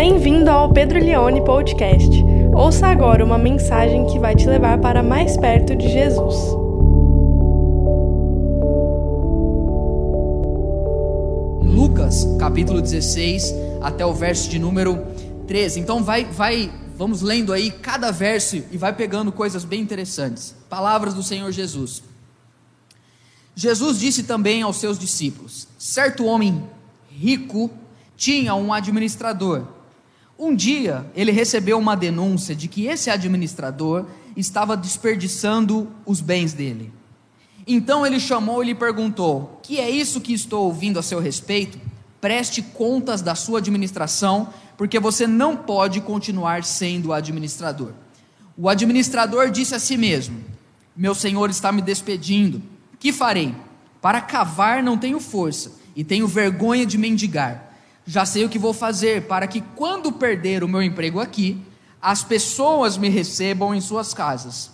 [0.00, 2.08] Bem-vindo ao Pedro Leone Podcast.
[2.54, 6.36] Ouça agora uma mensagem que vai te levar para mais perto de Jesus.
[11.64, 15.04] Lucas, capítulo 16, até o verso de número
[15.48, 15.80] 13.
[15.80, 20.54] Então vai, vai, vamos lendo aí cada verso e vai pegando coisas bem interessantes.
[20.70, 22.04] Palavras do Senhor Jesus.
[23.52, 26.62] Jesus disse também aos seus discípulos: Certo homem
[27.10, 27.68] rico
[28.16, 29.76] tinha um administrador.
[30.38, 34.06] Um dia ele recebeu uma denúncia de que esse administrador
[34.36, 36.92] estava desperdiçando os bens dele.
[37.66, 41.78] Então ele chamou e lhe perguntou: Que é isso que estou ouvindo a seu respeito?
[42.20, 47.92] Preste contas da sua administração, porque você não pode continuar sendo administrador.
[48.56, 50.38] O administrador disse a si mesmo:
[50.96, 52.62] Meu senhor está me despedindo
[52.98, 53.54] que farei?
[54.00, 57.67] Para cavar não tenho força e tenho vergonha de mendigar.
[58.10, 61.58] Já sei o que vou fazer para que, quando perder o meu emprego aqui,
[62.00, 64.70] as pessoas me recebam em suas casas.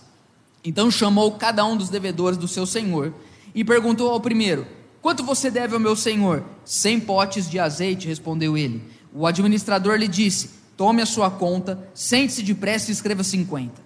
[0.63, 3.13] Então chamou cada um dos devedores do seu senhor
[3.53, 4.65] e perguntou ao primeiro:
[5.01, 6.45] Quanto você deve ao meu senhor?
[6.63, 8.81] Cem potes de azeite, respondeu ele.
[9.13, 13.83] O administrador lhe disse: Tome a sua conta, sente-se depressa e escreva cinquenta.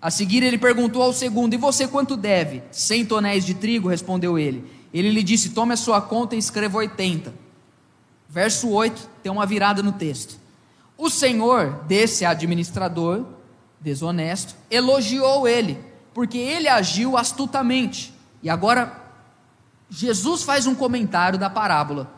[0.00, 2.62] A seguir ele perguntou ao segundo: E você quanto deve?
[2.70, 4.64] Cem tonéis de trigo, respondeu ele.
[4.94, 7.34] Ele lhe disse: Tome a sua conta e escreva oitenta.
[8.32, 10.38] Verso 8 tem uma virada no texto.
[10.96, 13.26] O senhor desse administrador
[13.78, 15.78] desonesto elogiou ele,
[16.14, 18.10] porque ele agiu astutamente.
[18.42, 19.02] E agora
[19.90, 22.10] Jesus faz um comentário da parábola,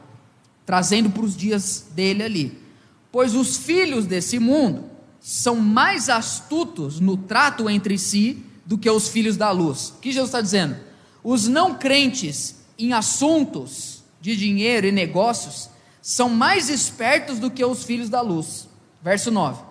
[0.65, 2.63] trazendo para os dias dele ali.
[3.11, 4.85] Pois os filhos desse mundo
[5.19, 9.89] são mais astutos no trato entre si do que os filhos da luz.
[9.89, 10.77] O que Jesus está dizendo?
[11.25, 15.74] Os não crentes em assuntos de dinheiro e negócios
[16.05, 18.69] são mais espertos do que os filhos da luz.
[19.03, 19.63] Verso 9.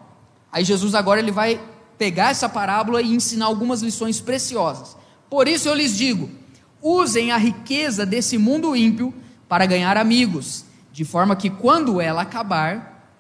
[0.52, 1.62] Aí Jesus agora ele vai
[1.95, 4.98] pegar essa parábola e ensinar algumas lições preciosas.
[5.30, 6.32] Por isso eu lhes digo:
[6.82, 9.14] usem a riqueza desse mundo ímpio
[9.48, 13.16] para ganhar amigos, de forma que quando ela acabar,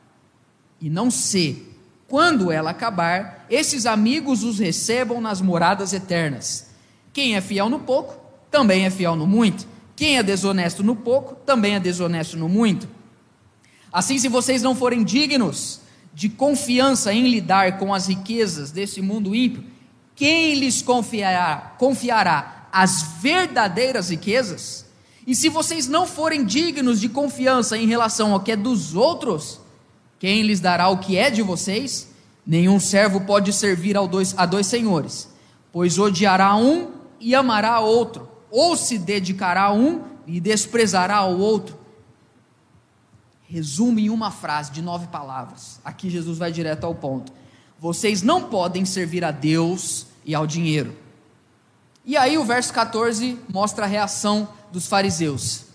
[0.81, 1.71] e não ser
[2.07, 6.71] quando ela acabar, esses amigos os recebam nas moradas eternas.
[7.13, 8.17] Quem é fiel no pouco,
[8.49, 9.67] também é fiel no muito.
[9.95, 12.87] Quem é desonesto no pouco, também é desonesto no muito.
[13.93, 15.79] Assim, se vocês não forem dignos
[16.15, 19.63] de confiança em lidar com as riquezas desse mundo ímpio,
[20.15, 24.83] quem lhes confiará, confiará as verdadeiras riquezas?
[25.27, 29.61] E se vocês não forem dignos de confiança em relação ao que é dos outros,
[30.17, 32.09] quem lhes dará o que é de vocês?
[32.45, 35.29] Nenhum servo pode servir dois, a dois senhores,
[35.71, 41.82] pois odiará um e amará outro, ou se dedicará a um e desprezará o outro.
[43.53, 45.79] Resume em uma frase de nove palavras.
[45.85, 47.31] Aqui Jesus vai direto ao ponto.
[47.79, 50.97] Vocês não podem servir a Deus e ao dinheiro.
[52.03, 55.65] E aí o verso 14 mostra a reação dos fariseus.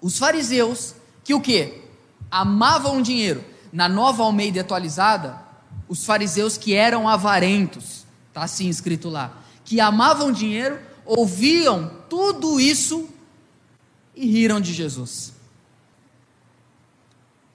[0.00, 1.82] Os fariseus que o que?
[2.30, 5.38] Amavam o dinheiro na nova Almeida atualizada,
[5.86, 13.10] os fariseus que eram avarentos, está assim escrito lá, que amavam dinheiro, ouviam tudo isso
[14.16, 15.33] e riram de Jesus.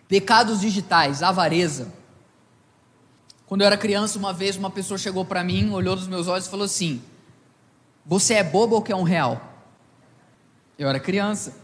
[0.10, 1.94] Pecados digitais, avareza.
[3.46, 6.48] Quando eu era criança, uma vez uma pessoa chegou para mim, olhou nos meus olhos
[6.48, 7.02] e falou assim:
[8.06, 9.42] Você é bobo ou quer um real?
[10.78, 11.56] Eu era criança.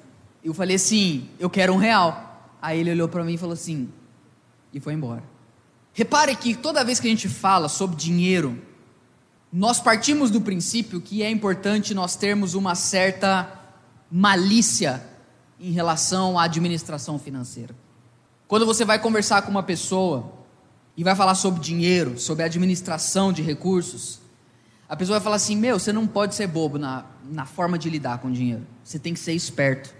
[0.44, 2.53] Eu falei assim: Eu quero um real.
[2.61, 3.89] Aí ele olhou para mim e falou assim:
[4.73, 5.23] e foi embora.
[5.94, 8.61] Repare que toda vez que a gente fala sobre dinheiro,
[9.51, 13.50] nós partimos do princípio que é importante nós termos uma certa
[14.11, 15.01] malícia
[15.59, 17.73] em relação à administração financeira.
[18.47, 20.31] Quando você vai conversar com uma pessoa
[20.95, 24.19] e vai falar sobre dinheiro, sobre administração de recursos,
[24.88, 27.89] a pessoa vai falar assim: Meu, você não pode ser bobo na, na forma de
[27.89, 29.94] lidar com dinheiro, você tem que ser esperto.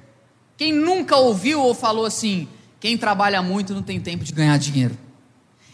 [0.57, 2.47] Quem nunca ouviu ou falou assim:
[2.79, 4.97] quem trabalha muito não tem tempo de ganhar dinheiro.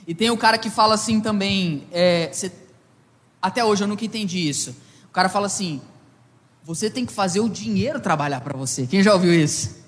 [0.07, 2.51] E tem o cara que fala assim também, é, cê,
[3.41, 4.75] até hoje eu nunca entendi isso.
[5.09, 5.81] O cara fala assim:
[6.63, 8.87] você tem que fazer o dinheiro trabalhar para você.
[8.87, 9.80] Quem já ouviu isso?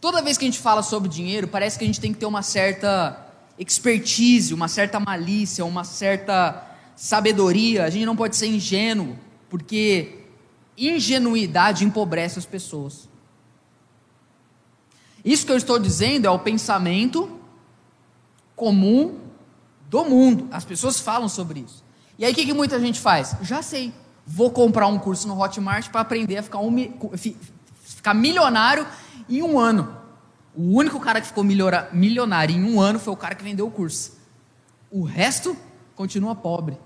[0.00, 2.26] Toda vez que a gente fala sobre dinheiro, parece que a gente tem que ter
[2.26, 3.26] uma certa
[3.58, 6.66] expertise, uma certa malícia, uma certa
[6.96, 7.84] sabedoria.
[7.84, 9.18] A gente não pode ser ingênuo,
[9.50, 10.20] porque
[10.76, 13.10] ingenuidade empobrece as pessoas.
[15.22, 17.38] Isso que eu estou dizendo é o pensamento
[18.56, 19.18] comum
[19.90, 20.48] do mundo.
[20.50, 21.84] As pessoas falam sobre isso.
[22.18, 23.36] E aí o que, que muita gente faz?
[23.42, 23.92] Já sei.
[24.26, 26.74] Vou comprar um curso no Hotmart para aprender a ficar, um,
[27.94, 28.86] ficar milionário
[29.28, 29.96] em um ano.
[30.54, 33.70] O único cara que ficou milionário em um ano foi o cara que vendeu o
[33.70, 34.18] curso.
[34.90, 35.56] O resto
[35.94, 36.76] continua pobre.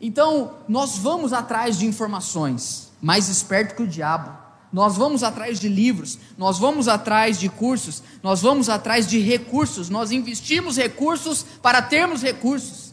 [0.00, 4.36] Então, nós vamos atrás de informações, mais esperto que o diabo.
[4.72, 9.88] Nós vamos atrás de livros, nós vamos atrás de cursos, nós vamos atrás de recursos,
[9.88, 12.92] nós investimos recursos para termos recursos.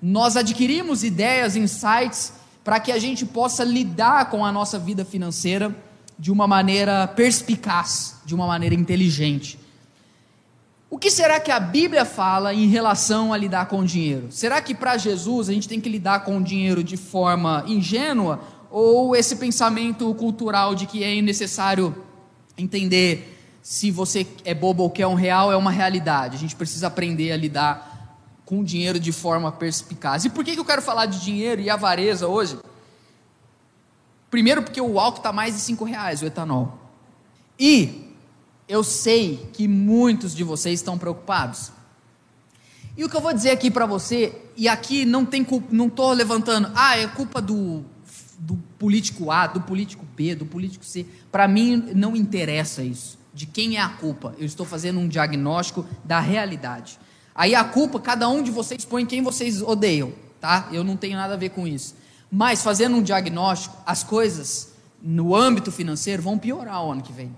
[0.00, 5.74] Nós adquirimos ideias, insights, para que a gente possa lidar com a nossa vida financeira
[6.18, 9.58] de uma maneira perspicaz, de uma maneira inteligente.
[10.94, 14.28] O que será que a Bíblia fala em relação a lidar com o dinheiro?
[14.30, 18.40] Será que para Jesus a gente tem que lidar com o dinheiro de forma ingênua?
[18.70, 21.94] Ou esse pensamento cultural de que é necessário
[22.56, 26.36] entender se você é bobo ou quer um real é uma realidade?
[26.36, 27.94] A gente precisa aprender a lidar
[28.44, 30.24] com o dinheiro de forma perspicaz.
[30.24, 32.56] E por que eu quero falar de dinheiro e avareza hoje?
[34.34, 36.76] Primeiro, porque o álcool está mais de 5 reais, o etanol.
[37.56, 38.10] E
[38.68, 41.70] eu sei que muitos de vocês estão preocupados.
[42.96, 45.86] E o que eu vou dizer aqui para você, e aqui não tem culpa, não
[45.86, 47.84] estou levantando, ah, é culpa do,
[48.36, 51.06] do político A, do político B, do político C.
[51.30, 54.34] Para mim não interessa isso, de quem é a culpa.
[54.36, 56.98] Eu estou fazendo um diagnóstico da realidade.
[57.32, 60.68] Aí a culpa, cada um de vocês põe quem vocês odeiam, tá?
[60.72, 62.02] Eu não tenho nada a ver com isso.
[62.36, 67.32] Mas fazendo um diagnóstico, as coisas no âmbito financeiro vão piorar o ano que vem.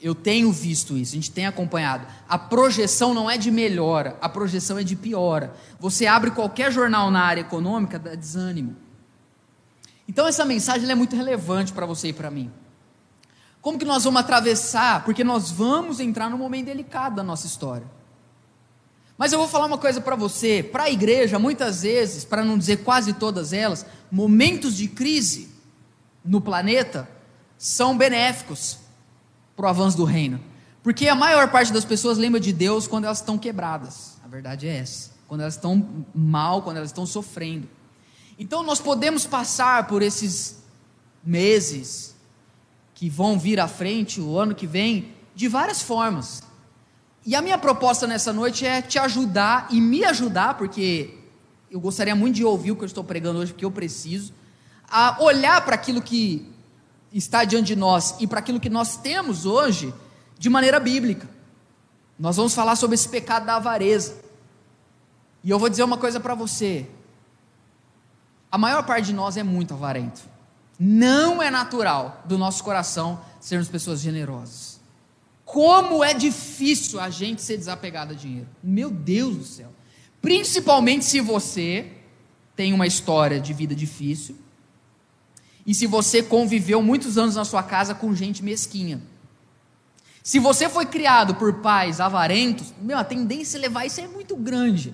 [0.00, 2.06] Eu tenho visto isso, a gente tem acompanhado.
[2.28, 5.52] A projeção não é de melhora, a projeção é de piora.
[5.80, 8.76] Você abre qualquer jornal na área econômica, dá desânimo.
[10.08, 12.52] Então essa mensagem é muito relevante para você e para mim.
[13.60, 15.04] Como que nós vamos atravessar?
[15.04, 17.86] Porque nós vamos entrar num momento delicado da nossa história.
[19.16, 22.58] Mas eu vou falar uma coisa para você, para a igreja, muitas vezes, para não
[22.58, 25.50] dizer quase todas elas, momentos de crise
[26.24, 27.08] no planeta
[27.56, 28.78] são benéficos
[29.54, 30.40] para o avanço do reino.
[30.82, 34.18] Porque a maior parte das pessoas lembra de Deus quando elas estão quebradas.
[34.24, 35.12] A verdade é essa.
[35.28, 37.68] Quando elas estão mal, quando elas estão sofrendo.
[38.38, 40.58] Então nós podemos passar por esses
[41.24, 42.14] meses
[42.94, 46.42] que vão vir à frente, o ano que vem, de várias formas.
[47.26, 51.18] E a minha proposta nessa noite é te ajudar e me ajudar, porque
[51.70, 54.32] eu gostaria muito de ouvir o que eu estou pregando hoje, porque eu preciso,
[54.88, 56.52] a olhar para aquilo que
[57.12, 59.94] está diante de nós e para aquilo que nós temos hoje
[60.38, 61.28] de maneira bíblica.
[62.18, 64.16] Nós vamos falar sobre esse pecado da avareza.
[65.42, 66.86] E eu vou dizer uma coisa para você.
[68.52, 70.22] A maior parte de nós é muito avarento.
[70.78, 74.73] Não é natural do nosso coração sermos pessoas generosas.
[75.54, 78.48] Como é difícil a gente ser desapegado a dinheiro.
[78.60, 79.72] Meu Deus do céu.
[80.20, 81.92] Principalmente se você
[82.56, 84.36] tem uma história de vida difícil
[85.64, 89.00] e se você conviveu muitos anos na sua casa com gente mesquinha.
[90.24, 94.34] Se você foi criado por pais avarentos, meu, a tendência a levar isso é muito
[94.34, 94.92] grande.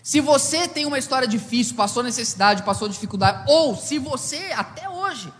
[0.00, 5.32] Se você tem uma história difícil, passou necessidade, passou dificuldade, ou se você até hoje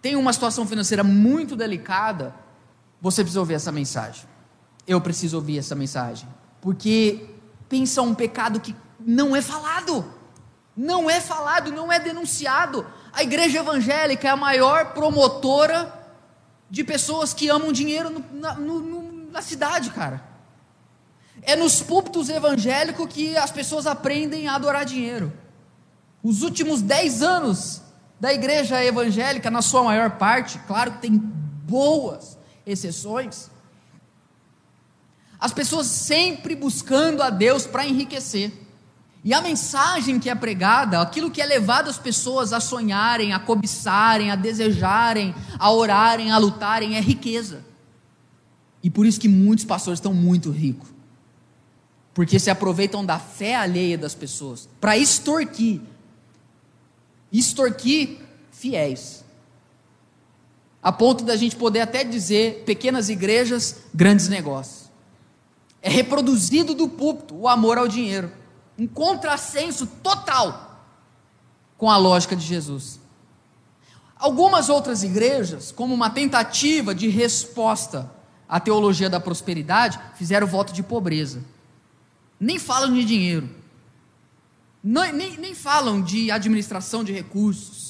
[0.00, 2.40] tem uma situação financeira muito delicada,
[3.02, 4.24] você precisa ouvir essa mensagem.
[4.86, 6.28] Eu preciso ouvir essa mensagem,
[6.60, 7.28] porque
[7.68, 10.04] pensa um pecado que não é falado,
[10.76, 12.86] não é falado, não é denunciado.
[13.12, 16.00] A igreja evangélica é a maior promotora
[16.70, 20.22] de pessoas que amam dinheiro no, na, no, na cidade, cara.
[21.42, 25.32] É nos púlpitos evangélicos que as pessoas aprendem a adorar dinheiro.
[26.22, 27.82] Os últimos dez anos
[28.20, 33.50] da igreja evangélica, na sua maior parte, claro que tem boas exceções,
[35.38, 38.52] as pessoas sempre buscando a Deus para enriquecer.
[39.24, 43.38] E a mensagem que é pregada, aquilo que é levado as pessoas a sonharem, a
[43.38, 47.64] cobiçarem, a desejarem, a orarem, a lutarem, é riqueza.
[48.82, 50.88] E por isso que muitos pastores estão muito ricos.
[52.12, 55.80] Porque se aproveitam da fé alheia das pessoas para extorquir.
[57.32, 58.18] Extorquir
[58.50, 59.21] fiéis.
[60.82, 64.90] A ponto da gente poder até dizer pequenas igrejas, grandes negócios.
[65.80, 68.30] É reproduzido do púlpito o amor ao dinheiro
[68.78, 70.86] um contrassenso total
[71.76, 73.00] com a lógica de Jesus.
[74.16, 78.10] Algumas outras igrejas, como uma tentativa de resposta
[78.48, 81.42] à teologia da prosperidade, fizeram voto de pobreza.
[82.38, 83.48] Nem falam de dinheiro,
[84.82, 87.81] nem, nem, nem falam de administração de recursos.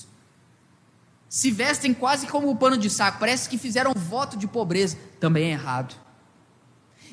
[1.32, 4.98] Se vestem quase como pano de saco, parece que fizeram voto de pobreza.
[5.18, 5.94] Também é errado.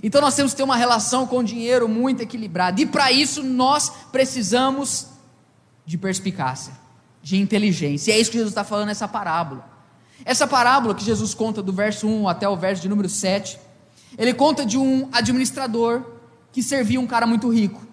[0.03, 2.81] Então nós temos que ter uma relação com o dinheiro muito equilibrada.
[2.81, 5.07] E para isso nós precisamos
[5.85, 6.73] de perspicácia,
[7.23, 8.11] de inteligência.
[8.11, 9.65] E é isso que Jesus está falando nessa parábola.
[10.25, 13.57] Essa parábola que Jesus conta do verso 1 até o verso de número 7
[14.17, 16.03] Ele conta de um administrador
[16.51, 17.87] que servia um cara muito rico.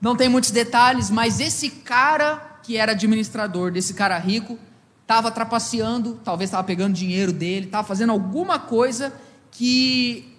[0.00, 4.58] Não tem muitos detalhes, mas esse cara que era administrador desse cara rico
[5.06, 9.12] estava trapaceando, talvez estava pegando dinheiro dele, estava fazendo alguma coisa
[9.52, 10.36] que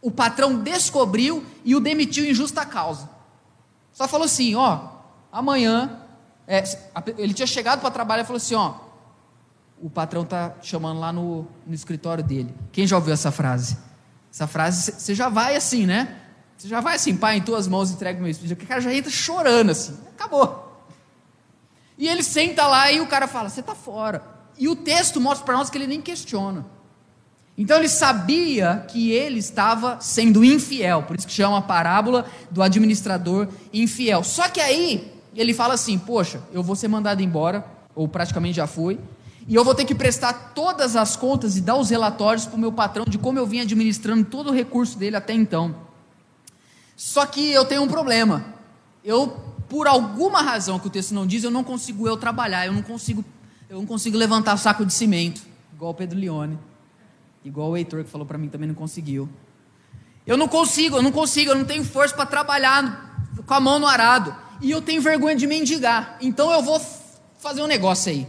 [0.00, 3.10] o patrão descobriu e o demitiu em justa causa.
[3.92, 4.88] Só falou assim: ó,
[5.30, 6.00] amanhã.
[6.48, 6.62] É,
[7.18, 8.74] ele tinha chegado para trabalhar e falou assim: ó,
[9.82, 12.54] o patrão tá chamando lá no, no escritório dele.
[12.72, 13.76] Quem já ouviu essa frase?
[14.32, 16.20] Essa frase você já vai assim, né?
[16.56, 18.62] Você já vai assim, pai, em tuas mãos entrega meu espírito.
[18.62, 20.65] O cara já entra chorando assim, acabou.
[21.98, 24.22] E ele senta lá e o cara fala: você está fora.
[24.58, 26.66] E o texto mostra para nós que ele nem questiona.
[27.58, 32.62] Então ele sabia que ele estava sendo infiel, por isso que chama a parábola do
[32.62, 34.22] administrador infiel.
[34.22, 38.66] Só que aí ele fala assim: Poxa, eu vou ser mandado embora, ou praticamente já
[38.66, 38.98] fui,
[39.48, 42.60] e eu vou ter que prestar todas as contas e dar os relatórios para o
[42.60, 45.74] meu patrão de como eu vim administrando todo o recurso dele até então.
[46.96, 48.44] Só que eu tenho um problema.
[49.04, 52.72] Eu, por alguma razão que o texto não diz, eu não consigo eu trabalhar, eu
[52.72, 53.24] não consigo,
[53.68, 55.42] eu não consigo levantar saco de cimento,
[55.74, 56.58] igual o Pedro Leone.
[57.44, 59.28] Igual o Heitor que falou para mim também não conseguiu.
[60.26, 63.78] Eu não consigo, eu não consigo, eu não tenho força para trabalhar com a mão
[63.78, 64.34] no arado.
[64.60, 66.18] E eu tenho vergonha de mendigar.
[66.20, 66.80] Então eu vou
[67.38, 68.26] fazer um negócio aí.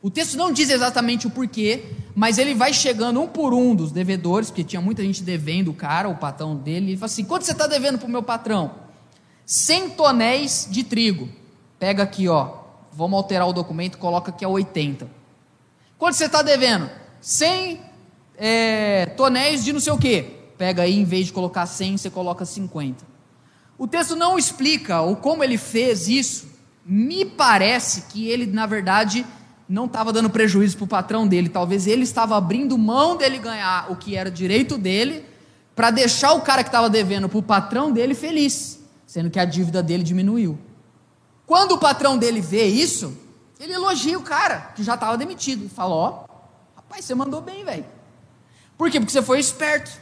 [0.00, 3.90] O texto não diz exatamente o porquê, mas ele vai chegando um por um dos
[3.92, 6.92] devedores, porque tinha muita gente devendo o cara, o patrão dele.
[6.92, 8.83] Ele fala assim: quanto você está devendo para o meu patrão?
[9.46, 11.28] 100 tonéis de trigo.
[11.78, 12.64] Pega aqui, ó.
[12.92, 15.08] Vamos alterar o documento, coloca aqui a 80.
[15.98, 16.90] Quanto você está devendo?
[17.20, 17.80] 100
[18.36, 20.22] é, tonéis de não sei o que.
[20.56, 23.04] Pega aí, em vez de colocar 100, você coloca 50.
[23.76, 26.46] O texto não explica ou como ele fez isso.
[26.86, 29.26] Me parece que ele, na verdade,
[29.68, 31.48] não estava dando prejuízo para o patrão dele.
[31.48, 35.24] Talvez ele estava abrindo mão dele ganhar o que era direito dele,
[35.74, 38.80] para deixar o cara que estava devendo para o patrão dele feliz,
[39.14, 40.58] sendo que a dívida dele diminuiu.
[41.46, 43.16] Quando o patrão dele vê isso,
[43.60, 45.68] ele elogia o cara que já estava demitido.
[45.68, 47.84] Fala: Ó, oh, rapaz, você mandou bem, velho.
[48.76, 48.98] Por quê?
[48.98, 50.00] Porque você foi esperto.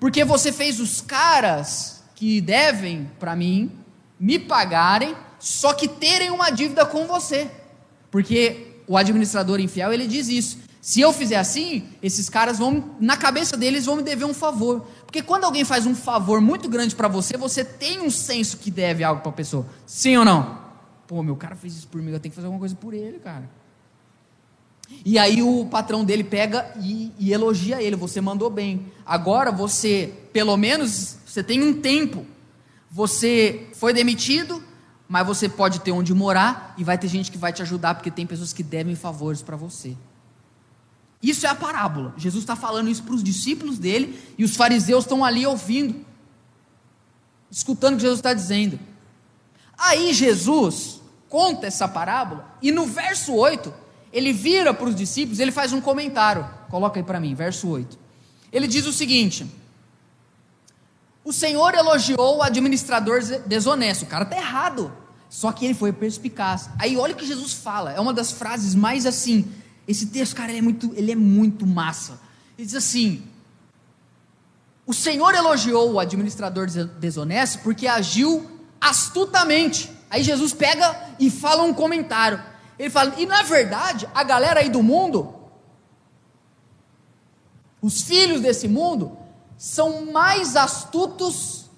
[0.00, 3.70] Porque você fez os caras que devem para mim
[4.18, 7.50] me pagarem, só que terem uma dívida com você.
[8.10, 10.56] Porque o administrador infiel, ele diz isso.
[10.80, 14.88] Se eu fizer assim, esses caras vão, na cabeça deles, vão me dever um favor.
[15.08, 18.70] Porque quando alguém faz um favor muito grande para você, você tem um senso que
[18.70, 19.64] deve algo para a pessoa.
[19.86, 20.58] Sim ou não?
[21.06, 23.18] Pô, meu cara fez isso por mim, eu tenho que fazer alguma coisa por ele,
[23.18, 23.48] cara.
[25.02, 28.92] E aí o patrão dele pega e, e, elogia ele, você mandou bem.
[29.06, 32.26] Agora você, pelo menos, você tem um tempo.
[32.90, 34.62] Você foi demitido,
[35.08, 38.10] mas você pode ter onde morar e vai ter gente que vai te ajudar, porque
[38.10, 39.96] tem pessoas que devem favores para você.
[41.22, 42.14] Isso é a parábola.
[42.16, 46.04] Jesus está falando isso para os discípulos dele e os fariseus estão ali ouvindo,
[47.50, 48.78] escutando o que Jesus está dizendo.
[49.76, 53.72] Aí Jesus conta essa parábola e no verso 8
[54.12, 56.48] ele vira para os discípulos, ele faz um comentário.
[56.70, 57.98] Coloca aí para mim, verso 8.
[58.52, 59.46] Ele diz o seguinte:
[61.24, 64.04] O Senhor elogiou o administrador desonesto.
[64.04, 64.92] O cara está errado.
[65.28, 66.70] Só que ele foi perspicaz.
[66.78, 67.92] Aí olha o que Jesus fala.
[67.92, 69.52] É uma das frases mais assim.
[69.88, 72.20] Esse texto, cara, ele é muito, ele é muito massa.
[72.58, 73.22] Ele diz assim:
[74.86, 76.66] O Senhor elogiou o administrador
[77.00, 78.46] desonesto porque agiu
[78.78, 79.90] astutamente.
[80.10, 82.42] Aí Jesus pega e fala um comentário.
[82.78, 85.34] Ele fala, e na verdade, a galera aí do mundo,
[87.82, 89.16] os filhos desse mundo,
[89.56, 91.68] são mais astutos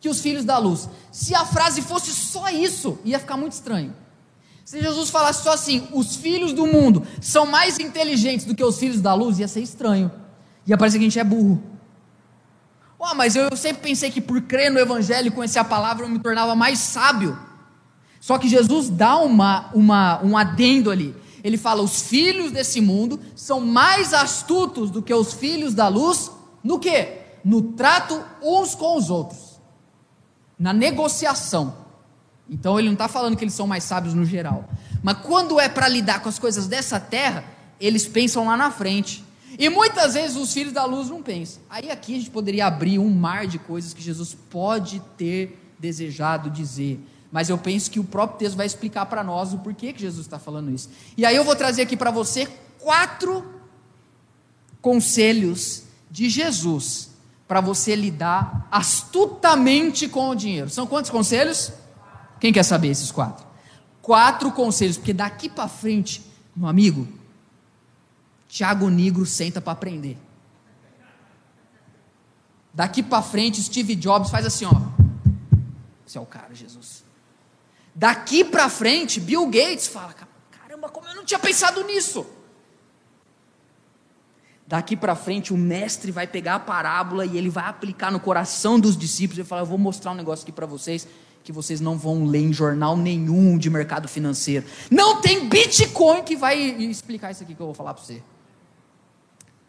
[0.00, 0.88] que os filhos da luz.
[1.12, 3.94] Se a frase fosse só isso, ia ficar muito estranho.
[4.68, 8.78] Se Jesus falasse só assim, os filhos do mundo são mais inteligentes do que os
[8.78, 10.12] filhos da luz, ia ser estranho.
[10.66, 11.62] Ia parecer que a gente é burro.
[12.98, 16.08] Oh, mas eu sempre pensei que por crer no Evangelho e conhecer a palavra eu
[16.10, 17.38] me tornava mais sábio.
[18.20, 21.16] Só que Jesus dá uma, uma, um adendo ali.
[21.42, 26.30] Ele fala: os filhos desse mundo são mais astutos do que os filhos da luz,
[26.62, 27.22] no que?
[27.42, 29.62] No trato uns com os outros,
[30.58, 31.87] na negociação.
[32.48, 34.68] Então ele não está falando que eles são mais sábios no geral,
[35.02, 37.44] mas quando é para lidar com as coisas dessa terra,
[37.80, 39.24] eles pensam lá na frente.
[39.58, 41.62] E muitas vezes os filhos da luz não pensam.
[41.68, 46.50] Aí aqui a gente poderia abrir um mar de coisas que Jesus pode ter desejado
[46.50, 47.00] dizer
[47.30, 50.26] mas eu penso que o próprio texto vai explicar para nós o porquê que Jesus
[50.26, 50.88] está falando isso.
[51.16, 53.44] E aí eu vou trazer aqui para você quatro
[54.80, 57.10] conselhos de Jesus
[57.46, 60.70] para você lidar astutamente com o dinheiro.
[60.70, 61.72] São quantos conselhos?
[62.40, 63.46] Quem quer saber esses quatro?
[64.00, 66.22] Quatro conselhos, porque daqui para frente,
[66.54, 67.06] meu amigo,
[68.48, 70.16] Tiago Negro senta para aprender.
[72.72, 74.72] Daqui para frente, Steve Jobs faz assim, ó.
[76.06, 77.04] Esse é o cara, Jesus.
[77.94, 80.14] Daqui para frente, Bill Gates fala:
[80.50, 82.24] caramba, como eu não tinha pensado nisso.
[84.66, 88.78] Daqui para frente, o mestre vai pegar a parábola e ele vai aplicar no coração
[88.78, 89.38] dos discípulos.
[89.38, 91.08] Ele fala: Eu vou mostrar um negócio aqui para vocês
[91.48, 94.66] que vocês não vão ler em jornal nenhum de mercado financeiro.
[94.90, 98.22] Não tem Bitcoin que vai explicar isso aqui que eu vou falar para você.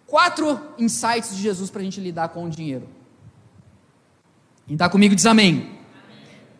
[0.06, 2.86] Quatro insights de Jesus para a gente lidar com o dinheiro.
[4.68, 5.80] Quem está comigo diz amém.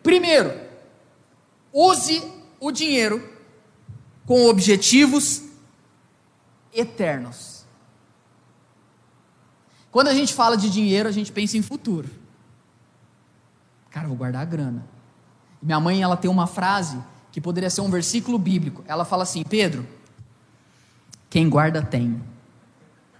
[0.02, 0.58] Primeiro,
[1.70, 2.22] use
[2.58, 3.22] o dinheiro
[4.24, 5.42] com objetivos
[6.72, 7.66] eternos.
[9.90, 12.08] Quando a gente fala de dinheiro, a gente pensa em futuro.
[13.90, 14.99] Cara, vou guardar a grana.
[15.62, 16.98] Minha mãe, ela tem uma frase
[17.32, 18.82] que poderia ser um versículo bíblico.
[18.86, 19.86] Ela fala assim: Pedro,
[21.28, 22.20] quem guarda tem.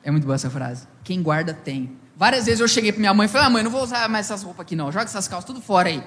[0.02, 0.86] É muito boa essa frase.
[1.04, 1.96] Quem guarda tem.
[2.16, 4.26] Várias vezes eu cheguei para minha mãe e falei: ah, mãe, não vou usar mais
[4.26, 4.90] essas roupas aqui não.
[4.90, 6.02] Joga essas calças tudo fora aí.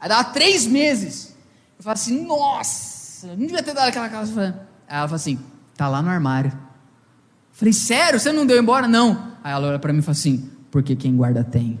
[0.00, 1.34] Aí dava três meses.
[1.78, 4.66] Eu falei assim: nossa, não devia ter dado aquela calça.
[4.88, 5.38] Aí ela falou assim:
[5.76, 6.52] tá lá no armário.
[6.52, 6.58] Eu
[7.52, 8.18] falei: sério?
[8.18, 8.88] Você não deu embora?
[8.88, 9.32] Não.
[9.42, 11.78] Aí ela olha para mim e fala assim: porque quem guarda tem.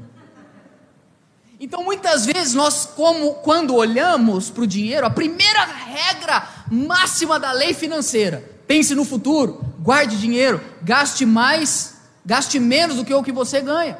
[1.74, 7.50] Então, muitas vezes, nós, como quando olhamos para o dinheiro, a primeira regra máxima da
[7.50, 13.32] lei financeira: pense no futuro, guarde dinheiro, gaste mais, gaste menos do que o que
[13.32, 13.98] você ganha.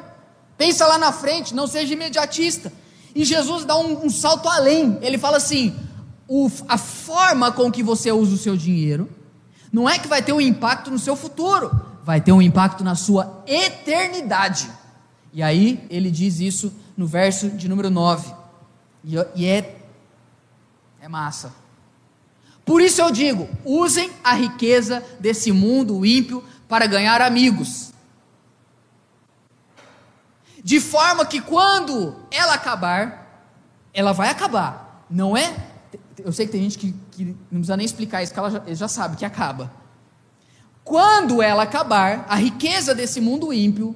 [0.57, 2.71] Pensa lá na frente, não seja imediatista.
[3.13, 4.97] E Jesus dá um, um salto além.
[5.01, 5.75] Ele fala assim:
[6.29, 9.09] o, a forma com que você usa o seu dinheiro
[9.69, 12.95] não é que vai ter um impacto no seu futuro, vai ter um impacto na
[12.95, 14.71] sua eternidade.
[15.33, 18.33] E aí ele diz isso no verso de número 9.
[19.03, 19.77] E, é,
[20.99, 21.53] é massa.
[22.65, 27.93] Por isso eu digo: usem a riqueza desse mundo ímpio para ganhar amigos.
[30.63, 33.47] De forma que quando ela acabar,
[33.93, 35.05] ela vai acabar.
[35.07, 35.55] Não é?
[36.17, 38.73] Eu sei que tem gente que, que não precisa nem explicar isso, que ela já,
[38.73, 39.71] já sabe que acaba.
[40.83, 43.95] Quando ela acabar, a riqueza desse mundo ímpio,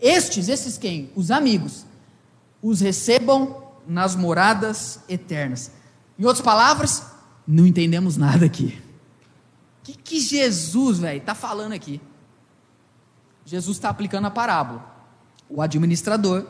[0.00, 1.10] estes, esses quem?
[1.14, 1.84] Os amigos,
[2.62, 5.70] os recebam nas moradas eternas.
[6.18, 7.04] Em outras palavras,
[7.46, 8.80] não entendemos nada aqui.
[9.80, 12.00] O que, que Jesus, velho, está falando aqui?
[13.44, 14.84] Jesus está aplicando a parábola.
[15.48, 16.46] O administrador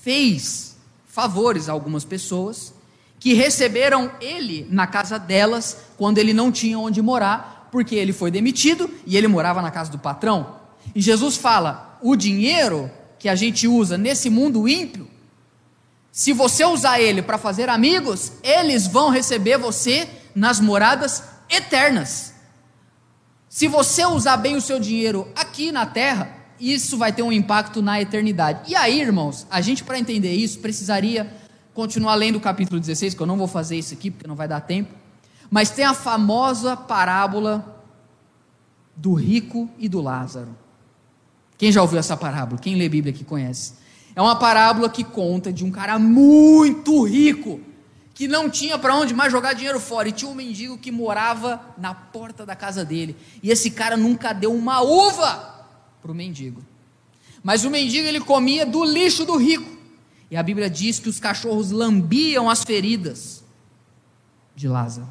[0.00, 2.72] fez favores a algumas pessoas
[3.18, 8.30] que receberam ele na casa delas quando ele não tinha onde morar porque ele foi
[8.30, 10.56] demitido e ele morava na casa do patrão.
[10.94, 12.88] E Jesus fala: o dinheiro
[13.18, 15.10] que a gente usa nesse mundo ímpio,
[16.12, 22.32] se você usar ele para fazer amigos, eles vão receber você nas moradas eternas.
[23.48, 27.82] Se você usar bem o seu dinheiro aqui na terra, isso vai ter um impacto
[27.82, 28.70] na eternidade.
[28.70, 31.28] E aí, irmãos, a gente para entender isso precisaria
[31.74, 34.46] continuar lendo o capítulo 16, que eu não vou fazer isso aqui porque não vai
[34.46, 34.94] dar tempo.
[35.50, 37.84] Mas tem a famosa parábola
[38.94, 40.65] do rico e do Lázaro.
[41.58, 42.60] Quem já ouviu essa parábola?
[42.60, 43.74] Quem lê Bíblia que conhece?
[44.14, 47.60] É uma parábola que conta de um cara muito rico,
[48.14, 51.60] que não tinha para onde mais jogar dinheiro fora, e tinha um mendigo que morava
[51.76, 53.16] na porta da casa dele.
[53.42, 55.66] E esse cara nunca deu uma uva
[56.00, 56.62] para o mendigo.
[57.42, 59.76] Mas o mendigo ele comia do lixo do rico.
[60.30, 63.44] E a Bíblia diz que os cachorros lambiam as feridas
[64.54, 65.08] de Lázaro.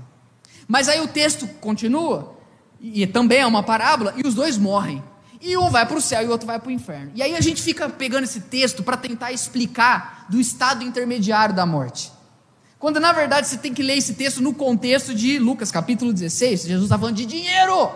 [0.67, 2.35] Mas aí o texto continua,
[2.81, 5.01] e também é uma parábola, e os dois morrem.
[5.45, 7.11] E um vai para o céu e o outro vai para o inferno.
[7.13, 11.67] E aí a gente fica pegando esse texto para tentar explicar do estado intermediário da
[11.67, 12.11] morte.
[12.79, 16.63] Quando na verdade você tem que ler esse texto no contexto de Lucas capítulo 16,
[16.63, 17.91] Jesus está falando de dinheiro.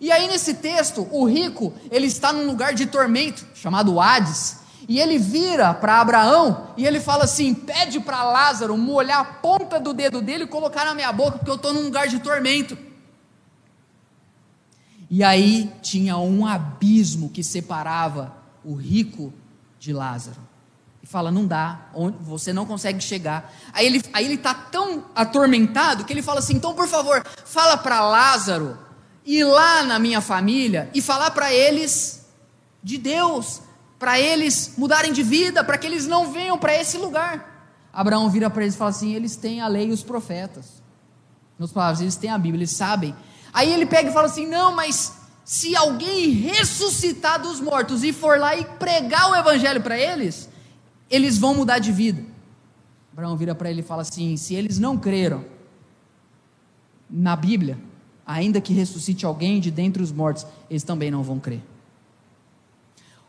[0.00, 4.56] E aí nesse texto, o rico, ele está num lugar de tormento, chamado Hades,
[4.88, 9.78] e ele vira para Abraão e ele fala assim: pede para Lázaro molhar a ponta
[9.78, 12.91] do dedo dele e colocar na minha boca, porque eu estou num lugar de tormento.
[15.12, 19.30] E aí tinha um abismo que separava o rico
[19.78, 20.40] de Lázaro.
[21.02, 21.90] E fala: não dá,
[22.22, 23.52] você não consegue chegar.
[23.74, 27.22] Aí ele está aí ele tá tão atormentado que ele fala assim: então por favor,
[27.44, 28.78] fala para Lázaro
[29.22, 32.24] ir lá na minha família e falar para eles
[32.82, 33.60] de Deus
[33.98, 37.68] para eles mudarem de vida, para que eles não venham para esse lugar.
[37.92, 40.82] Abraão vira para eles e fala assim: eles têm a lei e os profetas.
[41.58, 43.14] Nos palavras, eles têm a Bíblia, eles sabem.
[43.52, 45.12] Aí ele pega e fala assim: não, mas
[45.44, 50.48] se alguém ressuscitar dos mortos e for lá e pregar o evangelho para eles,
[51.10, 52.24] eles vão mudar de vida.
[53.12, 55.44] Abraão vira para ele e fala assim: se eles não creram
[57.10, 57.78] na Bíblia,
[58.26, 61.60] ainda que ressuscite alguém de dentre os mortos, eles também não vão crer.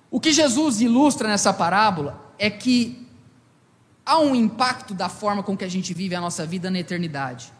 [0.10, 3.06] O que Jesus ilustra nessa parábola é que
[4.06, 7.52] há um impacto da forma com que a gente vive a nossa vida na eternidade.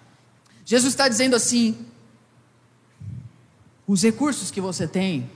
[0.64, 1.86] Jesus está dizendo assim:
[3.88, 5.30] os recursos que você tem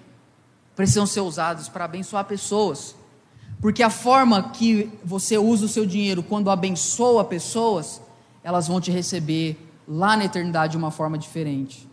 [0.75, 2.95] precisam ser usados para abençoar pessoas,
[3.59, 8.01] porque a forma que você usa o seu dinheiro quando abençoa pessoas,
[8.43, 9.57] elas vão te receber
[9.87, 11.87] lá na eternidade de uma forma diferente.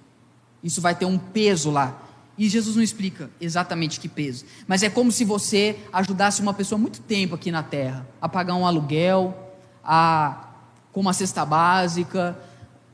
[0.62, 2.02] Isso vai ter um peso lá.
[2.36, 6.78] E Jesus não explica exatamente que peso, mas é como se você ajudasse uma pessoa
[6.78, 9.52] muito tempo aqui na terra a pagar um aluguel,
[9.84, 10.48] a
[10.92, 12.38] com uma cesta básica,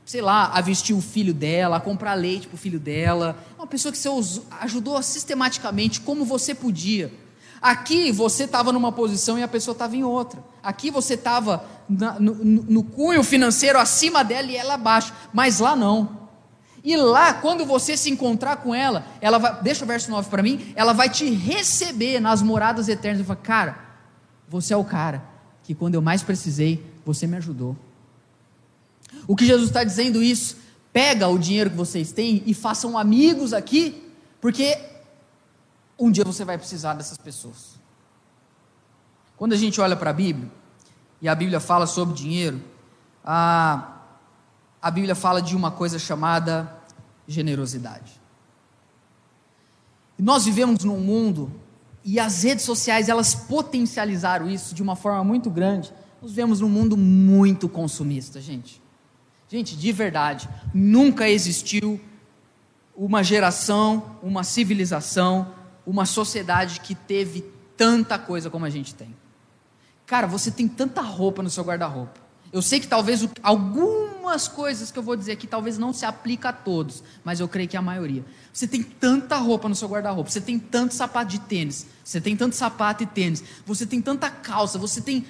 [0.05, 3.37] sei lá, a vestir o filho dela, a comprar leite para o filho dela.
[3.57, 4.09] Uma pessoa que você
[4.59, 7.11] ajudou sistematicamente como você podia.
[7.61, 10.43] Aqui você estava numa posição e a pessoa estava em outra.
[10.63, 15.13] Aqui você estava no, no cunho financeiro acima dela e ela abaixo.
[15.31, 16.21] Mas lá não.
[16.83, 20.41] E lá, quando você se encontrar com ela, ela vai, deixa o verso 9 para
[20.41, 23.79] mim, ela vai te receber nas moradas eternas e falar: Cara,
[24.49, 25.23] você é o cara
[25.63, 27.75] que quando eu mais precisei, você me ajudou.
[29.27, 30.57] O que Jesus está dizendo isso?
[30.93, 34.77] Pega o dinheiro que vocês têm e façam amigos aqui, porque
[35.97, 37.79] um dia você vai precisar dessas pessoas.
[39.37, 40.51] Quando a gente olha para a Bíblia,
[41.21, 42.61] e a Bíblia fala sobre dinheiro,
[43.23, 43.97] a
[44.81, 46.75] a Bíblia fala de uma coisa chamada
[47.27, 48.19] generosidade.
[50.17, 51.51] Nós vivemos num mundo
[52.03, 55.93] e as redes sociais elas potencializaram isso de uma forma muito grande.
[56.19, 58.81] Nós vivemos num mundo muito consumista, gente.
[59.51, 61.99] Gente, de verdade, nunca existiu
[62.95, 65.53] uma geração, uma civilização,
[65.85, 67.41] uma sociedade que teve
[67.75, 69.13] tanta coisa como a gente tem.
[70.05, 72.17] Cara, você tem tanta roupa no seu guarda-roupa.
[72.53, 73.27] Eu sei que talvez
[74.21, 77.47] algumas coisas que eu vou dizer aqui talvez não se aplique a todos, mas eu
[77.47, 78.23] creio que a maioria.
[78.53, 82.37] Você tem tanta roupa no seu guarda-roupa, você tem tanto sapato de tênis, você tem
[82.37, 85.25] tanto sapato e tênis, você tem tanta calça, você tem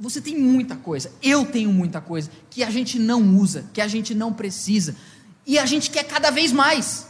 [0.00, 1.12] você tem muita coisa.
[1.22, 4.96] Eu tenho muita coisa que a gente não usa, que a gente não precisa,
[5.44, 7.08] e a gente quer cada vez mais.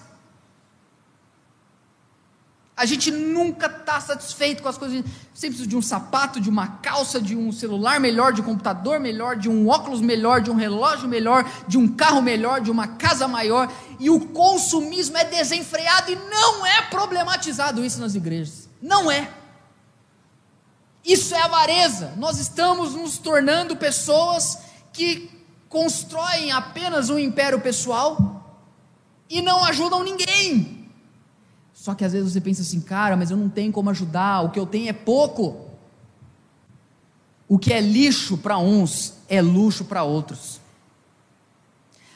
[2.80, 5.04] A gente nunca está satisfeito com as coisas.
[5.34, 8.98] Sempre precisa de um sapato, de uma calça, de um celular melhor, de um computador
[8.98, 12.88] melhor, de um óculos melhor, de um relógio melhor, de um carro melhor, de uma
[12.88, 13.70] casa maior.
[13.98, 18.66] E o consumismo é desenfreado e não é problematizado isso nas igrejas.
[18.80, 19.30] Não é.
[21.04, 22.14] Isso é avareza.
[22.16, 24.56] Nós estamos nos tornando pessoas
[24.90, 25.30] que
[25.68, 28.64] constroem apenas um império pessoal
[29.28, 30.79] e não ajudam ninguém.
[31.80, 34.50] Só que às vezes você pensa assim, cara, mas eu não tenho como ajudar, o
[34.50, 35.70] que eu tenho é pouco.
[37.48, 40.60] O que é lixo para uns é luxo para outros.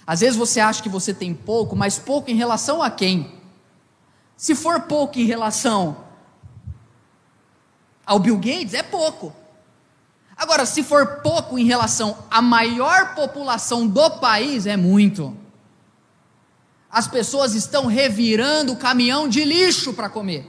[0.06, 3.40] Às vezes você acha que você tem pouco, mas pouco em relação a quem?
[4.36, 5.96] Se for pouco em relação
[8.04, 9.32] ao Bill Gates, é pouco.
[10.36, 15.34] Agora, se for pouco em relação à maior população do país, é muito
[16.94, 20.46] as pessoas estão revirando o caminhão de lixo para comer.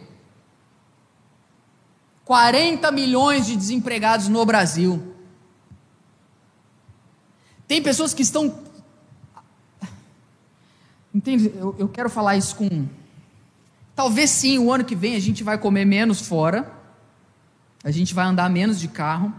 [2.23, 5.15] 40 milhões de desempregados no Brasil.
[7.67, 8.63] Tem pessoas que estão.
[11.11, 11.51] Entende?
[11.55, 12.87] Eu, eu quero falar isso com.
[13.95, 16.71] Talvez sim, o ano que vem a gente vai comer menos fora,
[17.83, 19.33] a gente vai andar menos de carro,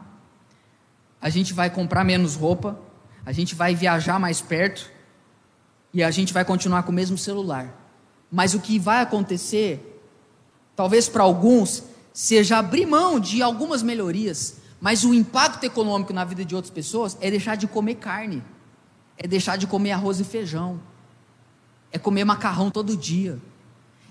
[1.23, 2.77] a gente vai comprar menos roupa,
[3.25, 4.96] a gente vai viajar mais perto,
[5.97, 7.75] e a gente vai continuar com o mesmo celular.
[8.31, 9.99] Mas o que vai acontecer,
[10.77, 16.45] talvez para alguns, seja abrir mão de algumas melhorias, mas o impacto econômico na vida
[16.45, 18.45] de outras pessoas é deixar de comer carne,
[19.17, 20.79] é deixar de comer arroz e feijão,
[21.91, 23.39] é comer macarrão todo dia,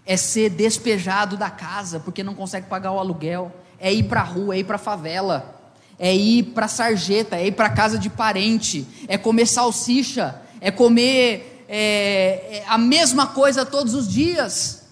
[0.07, 4.23] é ser despejado da casa porque não consegue pagar o aluguel, é ir para a
[4.23, 7.99] rua, é ir para a favela, é ir para a sarjeta, é ir para casa
[7.99, 14.85] de parente, é comer salsicha, é comer é, é a mesma coisa todos os dias.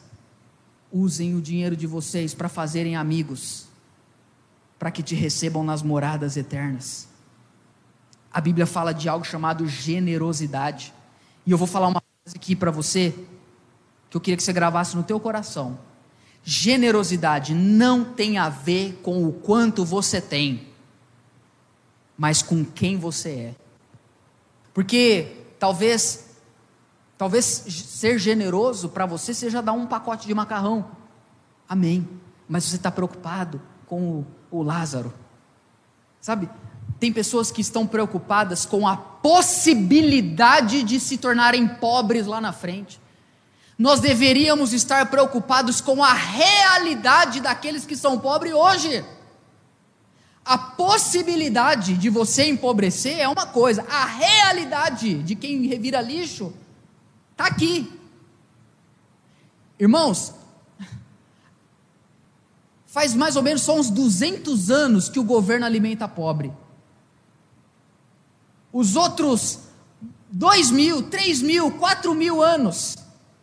[0.91, 3.65] Usem o dinheiro de vocês para fazerem amigos,
[4.77, 7.07] para que te recebam nas moradas eternas.
[8.31, 10.93] A Bíblia fala de algo chamado generosidade.
[11.45, 13.13] E eu vou falar uma coisa aqui para você,
[14.09, 15.77] que eu queria que você gravasse no teu coração.
[16.43, 20.67] Generosidade não tem a ver com o quanto você tem,
[22.17, 23.55] mas com quem você é.
[24.73, 26.22] Porque talvez
[27.17, 30.85] Talvez ser generoso para você seja dar um pacote de macarrão.
[31.69, 32.07] Amém.
[32.47, 35.13] Mas você está preocupado com o, o Lázaro.
[36.19, 36.49] Sabe?
[36.99, 42.99] Tem pessoas que estão preocupadas com a possibilidade de se tornarem pobres lá na frente.
[43.77, 49.03] nós deveríamos estar preocupados com a realidade daqueles que são pobres hoje.
[50.45, 56.53] A possibilidade de você empobrecer é uma coisa, a realidade de quem revira lixo
[57.43, 57.91] está aqui.
[59.77, 60.33] Irmãos,
[62.87, 66.53] faz mais ou menos só uns 200 anos que o governo alimenta pobre.
[68.71, 69.59] Os outros
[70.31, 72.97] 2 mil, 3 mil, 4 mil anos,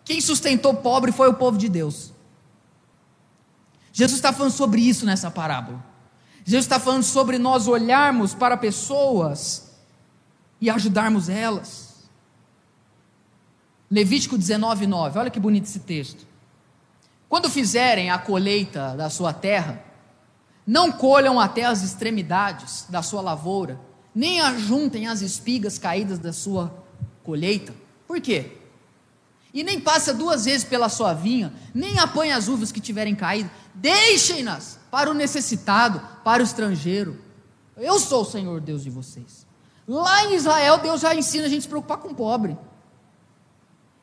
[0.04, 2.12] quem sustentou pobre foi o povo de Deus.
[3.92, 5.84] Jesus está falando sobre isso nessa parábola.
[6.44, 9.70] Jesus está falando sobre nós olharmos para pessoas
[10.60, 11.89] e ajudarmos elas.
[13.90, 16.24] Levítico 19, 9, olha que bonito esse texto.
[17.28, 19.82] Quando fizerem a colheita da sua terra,
[20.64, 23.80] não colham até as extremidades da sua lavoura,
[24.14, 26.72] nem ajuntem as espigas caídas da sua
[27.24, 27.74] colheita.
[28.06, 28.58] Por quê?
[29.52, 33.50] E nem passa duas vezes pela sua vinha, nem apanha as uvas que tiverem caído,
[33.74, 37.18] deixem-nas para o necessitado, para o estrangeiro.
[37.76, 39.44] Eu sou o Senhor Deus de vocês.
[39.88, 42.56] Lá em Israel, Deus já ensina a gente a se preocupar com o pobre.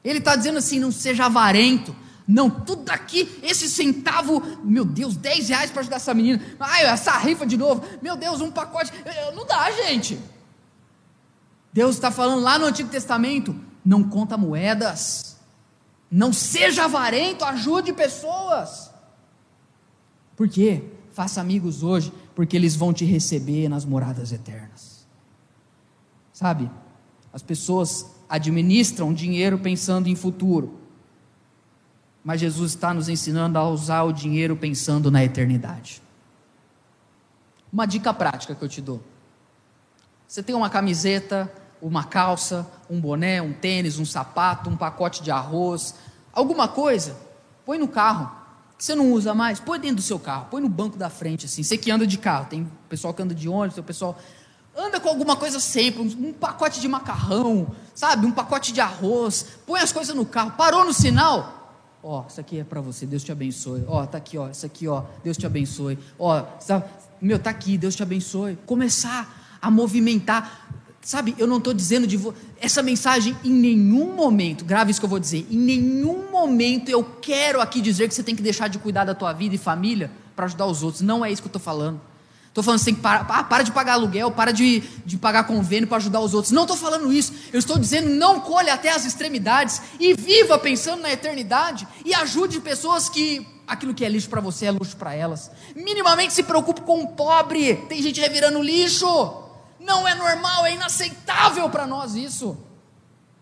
[0.03, 1.95] Ele está dizendo assim: não seja avarento.
[2.27, 6.43] Não, tudo aqui, esse centavo, meu Deus, 10 reais para ajudar essa menina.
[6.59, 7.85] Ai, essa rifa de novo.
[8.01, 8.91] Meu Deus, um pacote.
[9.33, 10.19] Não dá, gente.
[11.71, 13.55] Deus está falando lá no Antigo Testamento:
[13.85, 15.37] não conta moedas.
[16.09, 18.91] Não seja avarento, ajude pessoas.
[20.35, 20.83] Por quê?
[21.11, 25.05] Faça amigos hoje, porque eles vão te receber nas moradas eternas.
[26.31, 26.69] Sabe?
[27.33, 30.79] As pessoas administram dinheiro pensando em futuro.
[32.23, 36.01] Mas Jesus está nos ensinando a usar o dinheiro pensando na eternidade.
[37.71, 39.01] Uma dica prática que eu te dou.
[40.27, 45.31] Você tem uma camiseta, uma calça, um boné, um tênis, um sapato, um pacote de
[45.31, 45.95] arroz,
[46.33, 47.15] alguma coisa,
[47.65, 48.37] põe no carro
[48.77, 51.47] que você não usa mais, põe dentro do seu carro, põe no banco da frente,
[51.47, 51.63] assim.
[51.63, 54.19] Você que anda de carro, tem pessoal que anda de ônibus, tem pessoal.
[54.77, 58.27] Anda com alguma coisa sempre, um, pacote de macarrão, sabe?
[58.27, 61.73] Um pacote de arroz, põe as coisas no carro, parou no sinal.
[62.03, 63.83] Ó, isso aqui é para você, Deus te abençoe.
[63.87, 65.97] Ó, tá aqui, ó, isso aqui, ó, Deus te abençoe.
[66.19, 66.43] Ó,
[67.19, 68.55] meu, tá aqui, Deus te abençoe.
[68.67, 70.67] Começar a movimentar
[71.07, 72.33] Sabe, eu não estou dizendo de vo...
[72.59, 77.01] essa mensagem em nenhum momento, grave isso que eu vou dizer, em nenhum momento eu
[77.01, 80.11] quero aqui dizer que você tem que deixar de cuidar da tua vida e família
[80.35, 81.01] para ajudar os outros.
[81.01, 82.01] Não é isso que eu estou falando.
[82.57, 85.97] Estou falando assim, para, ah, para de pagar aluguel, para de, de pagar convênio para
[85.97, 86.51] ajudar os outros.
[86.51, 87.31] Não estou falando isso.
[87.53, 92.59] Eu estou dizendo não colhe até as extremidades e viva pensando na eternidade e ajude
[92.59, 95.51] pessoas que aquilo que é lixo para você é luxo para elas.
[95.75, 97.75] Minimamente se preocupe com o pobre.
[97.87, 99.05] Tem gente revirando lixo.
[99.79, 102.57] Não é normal, é inaceitável para nós isso.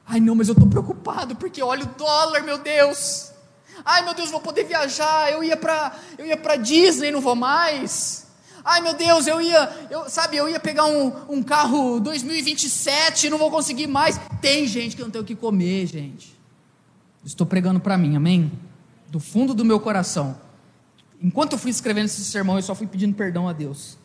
[0.06, 3.32] Ai, não, mas eu estou preocupado porque olha o dólar, meu Deus.
[3.86, 5.32] Ai, meu Deus, vou poder viajar.
[5.32, 8.25] Eu ia para eu ia para Disney, não vou mais.
[8.66, 13.38] Ai, meu Deus, eu ia, eu, sabe, eu ia pegar um, um carro 2027, não
[13.38, 14.20] vou conseguir mais.
[14.42, 16.36] Tem gente que não tem o que comer, gente.
[17.24, 18.52] Estou pregando para mim, amém?
[19.08, 20.36] Do fundo do meu coração.
[21.22, 24.00] Enquanto eu fui escrevendo esse sermão, eu só fui pedindo perdão a Deus.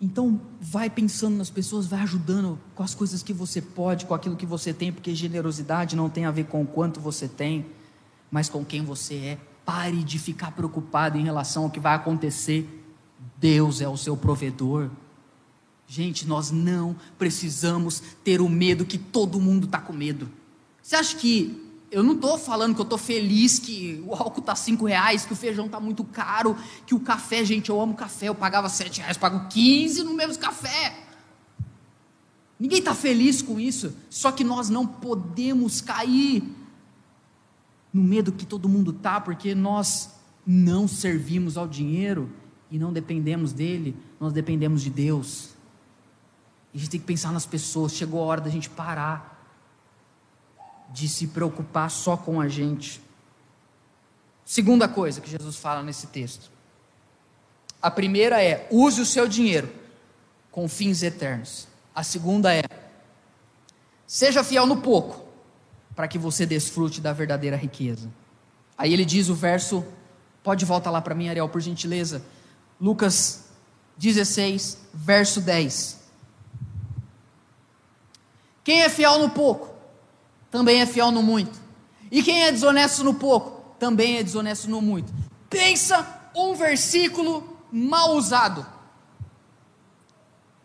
[0.00, 4.36] Então, vai pensando nas pessoas, vai ajudando com as coisas que você pode, com aquilo
[4.36, 7.64] que você tem, porque generosidade não tem a ver com o quanto você tem,
[8.30, 9.38] mas com quem você é.
[9.64, 12.77] Pare de ficar preocupado em relação ao que vai acontecer.
[13.40, 14.90] Deus é o seu provedor.
[15.86, 20.28] Gente, nós não precisamos ter o medo que todo mundo está com medo.
[20.82, 24.54] Você acha que eu não estou falando que eu estou feliz que o álcool está
[24.54, 28.28] cinco reais, que o feijão está muito caro, que o café, gente, eu amo café,
[28.28, 31.04] eu pagava sete reais, pago 15 no mesmo café.
[32.60, 36.42] Ninguém está feliz com isso, só que nós não podemos cair
[37.92, 40.10] no medo que todo mundo está, porque nós
[40.44, 42.28] não servimos ao dinheiro
[42.70, 45.50] e não dependemos dele, nós dependemos de Deus.
[46.72, 49.36] E a gente tem que pensar nas pessoas, chegou a hora da gente parar
[50.90, 53.00] de se preocupar só com a gente.
[54.44, 56.50] Segunda coisa que Jesus fala nesse texto.
[57.80, 59.70] A primeira é: use o seu dinheiro
[60.50, 61.68] com fins eternos.
[61.94, 62.64] A segunda é:
[64.06, 65.24] seja fiel no pouco,
[65.94, 68.08] para que você desfrute da verdadeira riqueza.
[68.76, 69.84] Aí ele diz o verso,
[70.42, 72.22] pode voltar lá para mim, Ariel, por gentileza.
[72.80, 73.44] Lucas
[73.96, 75.98] 16, verso 10.
[78.62, 79.74] Quem é fiel no pouco,
[80.50, 81.58] também é fiel no muito.
[82.10, 85.12] E quem é desonesto no pouco, também é desonesto no muito.
[85.50, 88.66] Pensa um versículo mal usado.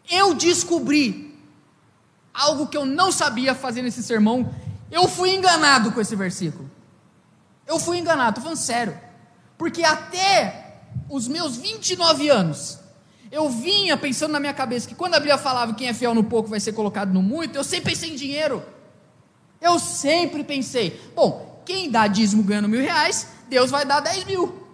[0.10, 1.38] Eu descobri
[2.34, 4.54] algo que eu não sabia fazer nesse sermão.
[4.92, 6.70] Eu fui enganado com esse versículo.
[7.66, 9.00] Eu fui enganado, estou falando sério.
[9.58, 10.63] Porque até
[11.10, 12.80] os meus 29 anos,
[13.32, 16.14] eu vinha pensando na minha cabeça que quando a Bíblia falava que quem é fiel
[16.14, 18.64] no pouco vai ser colocado no muito, eu sempre pensei em dinheiro.
[19.60, 24.68] Eu sempre pensei, bom, quem dá dízimo ganhando mil reais, Deus vai dar 10 mil.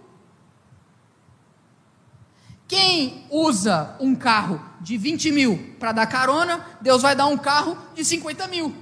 [2.66, 7.76] Quem usa um carro de 20 mil para dar carona, Deus vai dar um carro
[7.94, 8.74] de 50 mil.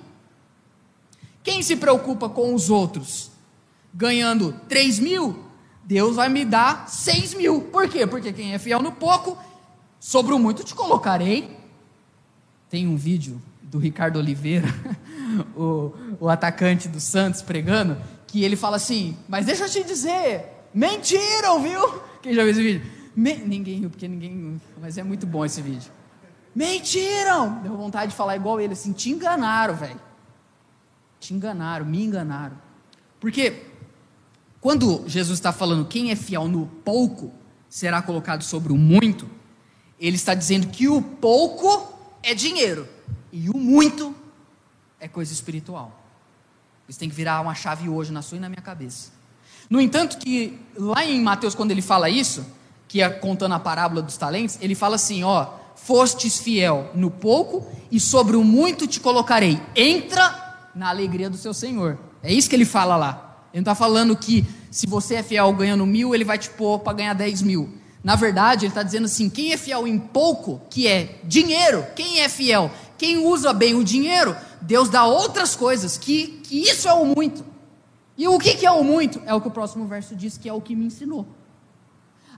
[1.43, 3.31] Quem se preocupa com os outros,
[3.95, 5.48] ganhando 3 mil,
[5.89, 7.63] Deus vai me dar 6 mil.
[7.63, 8.07] Por quê?
[8.07, 9.39] Porque quem é fiel no pouco,
[9.99, 11.57] sobre o muito te colocarei.
[12.69, 14.69] Tem um vídeo do Ricardo Oliveira,
[15.57, 17.97] o, o atacante do Santos, pregando,
[18.27, 22.03] que ele fala assim: Mas deixa eu te dizer, mentiram, viu?
[22.21, 22.83] Quem já viu esse vídeo?
[23.17, 23.37] Me...
[23.37, 24.61] Ninguém riu, porque ninguém.
[24.79, 25.91] Mas é muito bom esse vídeo.
[26.55, 27.63] Mentiram!
[27.63, 30.01] Deu vontade de falar igual ele, assim: Te enganaram, velho.
[31.19, 32.59] Te enganaram, me enganaram.
[33.19, 33.63] Porque
[34.61, 37.33] quando Jesus está falando quem é fiel no pouco
[37.69, 39.29] será colocado sobre o muito,
[40.01, 41.93] ele está dizendo que o pouco
[42.23, 42.89] é dinheiro
[43.33, 44.15] e o muito
[44.99, 45.93] é coisa espiritual.
[46.89, 49.13] Isso tem que virar uma chave hoje na sua e na minha cabeça.
[49.69, 52.45] No entanto, que lá em Mateus, quando ele fala isso,
[52.89, 57.71] que é contando a parábola dos talentos, ele fala assim: ó, fostes fiel no pouco
[57.91, 59.61] e sobre o muito te colocarei.
[59.77, 61.99] Entra na alegria do seu Senhor.
[62.23, 63.28] É isso que ele fala lá.
[63.59, 66.79] Ele não está falando que se você é fiel ganhando mil, ele vai te pôr
[66.79, 67.69] para ganhar dez mil.
[68.05, 72.21] Na verdade, ele está dizendo assim: quem é fiel em pouco, que é dinheiro, quem
[72.21, 76.93] é fiel, quem usa bem o dinheiro, Deus dá outras coisas, que, que isso é
[76.93, 77.45] o muito.
[78.17, 79.21] E o que, que é o muito?
[79.27, 81.27] É o que o próximo verso diz que é o que me ensinou.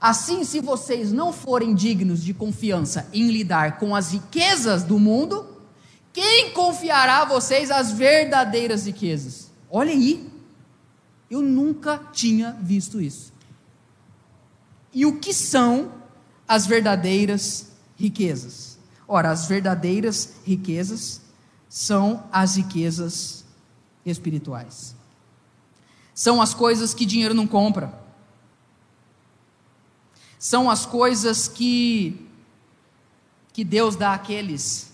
[0.01, 5.47] Assim, se vocês não forem dignos de confiança em lidar com as riquezas do mundo,
[6.15, 9.51] quem confiará a vocês as verdadeiras riquezas?
[9.71, 10.30] Olha aí,
[11.31, 13.33] eu nunca tinha visto isso.
[14.93, 15.93] E o que são
[16.49, 18.79] as verdadeiras riquezas?
[19.07, 21.21] Ora, as verdadeiras riquezas
[21.69, 23.45] são as riquezas
[24.05, 24.97] espirituais.
[26.13, 28.01] São as coisas que dinheiro não compra
[30.41, 32.27] são as coisas que
[33.53, 34.91] que Deus dá àqueles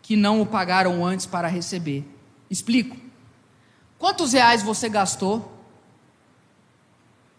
[0.00, 2.04] que não o pagaram antes para receber.
[2.48, 2.96] Explico.
[4.06, 5.52] Quantos reais você gastou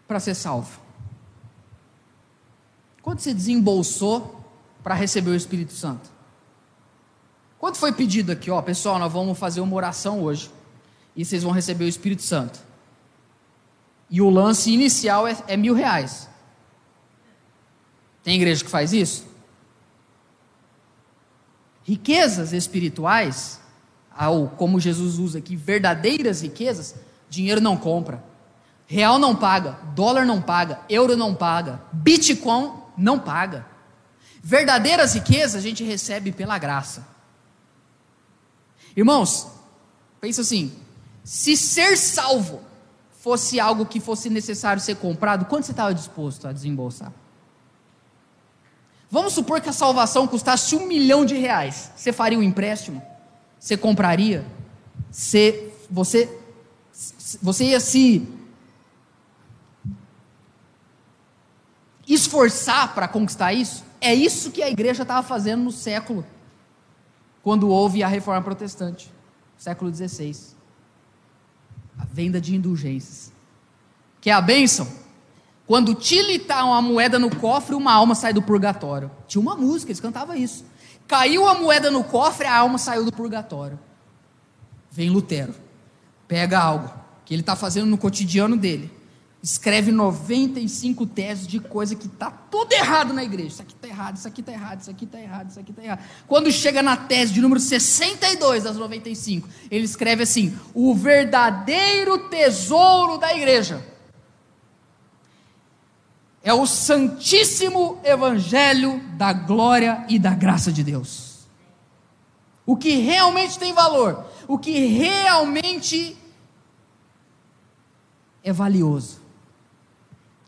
[0.06, 0.78] para ser salvo?
[3.00, 4.44] Quanto você desembolsou
[4.82, 6.10] para receber o Espírito Santo?
[7.58, 10.50] Quanto foi pedido aqui, ó, pessoal, nós vamos fazer uma oração hoje
[11.16, 12.60] e vocês vão receber o Espírito Santo.
[14.10, 16.28] E o lance inicial é, é mil reais.
[18.22, 19.26] Tem igreja que faz isso?
[21.82, 23.58] Riquezas espirituais,
[24.20, 26.96] ou como Jesus usa aqui, verdadeiras riquezas,
[27.30, 28.22] dinheiro não compra.
[28.86, 33.66] Real não paga, dólar não paga, euro não paga, Bitcoin não paga.
[34.42, 37.06] Verdadeiras riquezas a gente recebe pela graça.
[38.96, 39.46] Irmãos,
[40.20, 40.72] pensa assim:
[41.22, 42.62] se ser salvo
[43.20, 47.12] fosse algo que fosse necessário ser comprado, quanto você estava disposto a desembolsar?
[49.10, 51.90] Vamos supor que a salvação custasse um milhão de reais.
[51.94, 53.02] Você faria um empréstimo?
[53.58, 54.44] Você compraria?
[55.10, 56.38] Você, você,
[57.42, 58.26] você ia se
[62.06, 63.84] esforçar para conquistar isso?
[64.00, 66.24] É isso que a igreja estava fazendo no século,
[67.42, 69.12] quando houve a reforma protestante,
[69.56, 70.36] século XVI.
[71.98, 73.32] A venda de indulgências.
[74.20, 74.88] Que é a bênção
[75.68, 79.10] quando tilitar uma moeda no cofre, uma alma sai do purgatório.
[79.26, 80.64] Tinha uma música, eles cantavam isso.
[81.08, 83.78] Caiu a moeda no cofre, a alma saiu do purgatório.
[84.90, 85.54] Vem Lutero,
[86.28, 86.92] pega algo
[87.24, 88.92] que ele está fazendo no cotidiano dele,
[89.42, 93.48] escreve 95 teses de coisa que está tudo errado na igreja.
[93.48, 95.82] Isso aqui está errado, isso aqui está errado, isso aqui está errado, isso aqui está
[95.82, 96.04] errado.
[96.26, 103.16] Quando chega na tese de número 62 das 95, ele escreve assim: o verdadeiro tesouro
[103.16, 103.82] da igreja
[106.48, 111.46] é o santíssimo evangelho da glória e da graça de Deus.
[112.64, 116.16] O que realmente tem valor, o que realmente
[118.42, 119.20] é valioso,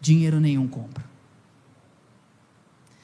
[0.00, 1.04] dinheiro nenhum compra.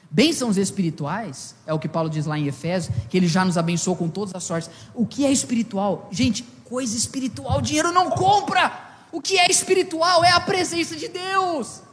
[0.09, 3.95] Bênçãos espirituais, é o que Paulo diz lá em Efésios, que ele já nos abençoou
[3.95, 4.71] com todas as sortes.
[4.95, 6.09] O que é espiritual?
[6.11, 9.05] Gente, coisa espiritual, dinheiro não compra.
[9.11, 11.85] O que é espiritual é a presença de Deus.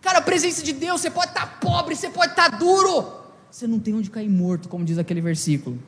[0.00, 3.12] Cara, a presença de Deus, você pode estar pobre, você pode estar duro,
[3.50, 5.78] você não tem onde cair morto, como diz aquele versículo.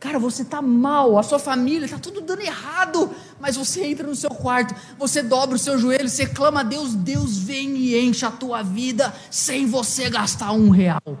[0.00, 4.16] Cara, você está mal, a sua família está tudo dando errado, mas você entra no
[4.16, 8.24] seu quarto, você dobra o seu joelho, você clama a Deus, Deus vem e enche
[8.24, 11.18] a tua vida sem você gastar um real.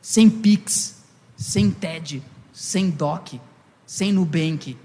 [0.00, 0.96] Sem Pix,
[1.36, 2.20] sem TED,
[2.52, 3.40] sem DOC,
[3.86, 4.76] sem Nubank,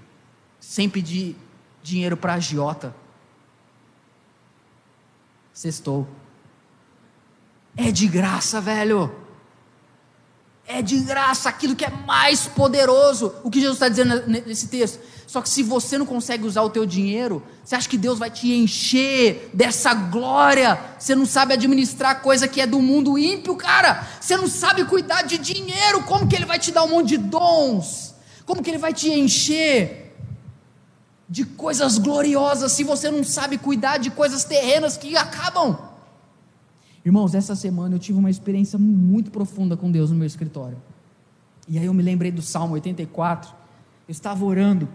[0.60, 1.34] sem pedir
[1.82, 2.94] dinheiro para agiota.
[5.58, 6.06] Sextou.
[7.76, 9.12] É de graça, velho.
[10.64, 13.34] É de graça aquilo que é mais poderoso.
[13.42, 15.00] O que Jesus está dizendo nesse texto?
[15.26, 18.30] Só que se você não consegue usar o teu dinheiro, você acha que Deus vai
[18.30, 20.78] te encher dessa glória?
[20.96, 24.06] Você não sabe administrar coisa que é do mundo ímpio, cara.
[24.20, 26.04] Você não sabe cuidar de dinheiro.
[26.04, 28.14] Como que Ele vai te dar um monte de dons?
[28.46, 30.07] Como que Ele vai te encher
[31.28, 35.76] de coisas gloriosas se você não sabe cuidar de coisas terrenas que acabam?
[37.04, 40.76] Irmãos, essa semana eu tive uma experiência muito profunda com Deus no meu escritório.
[41.68, 43.50] E aí eu me lembrei do Salmo 84.
[44.06, 44.88] Eu estava orando.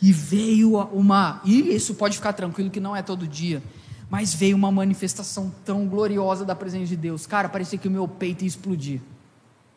[0.00, 1.40] E veio uma.
[1.44, 3.62] E isso pode ficar tranquilo que não é todo dia.
[4.10, 7.26] Mas veio uma manifestação tão gloriosa da presença de Deus.
[7.26, 9.00] Cara, parecia que o meu peito ia explodir.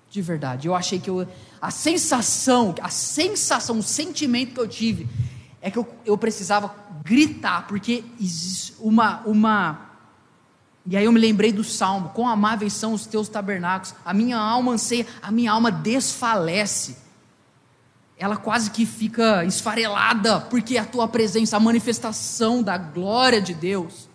[0.09, 0.67] De verdade.
[0.67, 1.27] Eu achei que eu.
[1.61, 5.07] A sensação, a sensação, o sentimento que eu tive
[5.61, 9.87] é que eu, eu precisava gritar, porque existe uma, uma
[10.89, 14.37] e aí eu me lembrei do salmo: quão amáveis são os teus tabernáculos, a minha
[14.37, 16.97] alma anseia, a minha alma desfalece.
[18.17, 24.06] Ela quase que fica esfarelada, porque a tua presença, a manifestação da glória de Deus,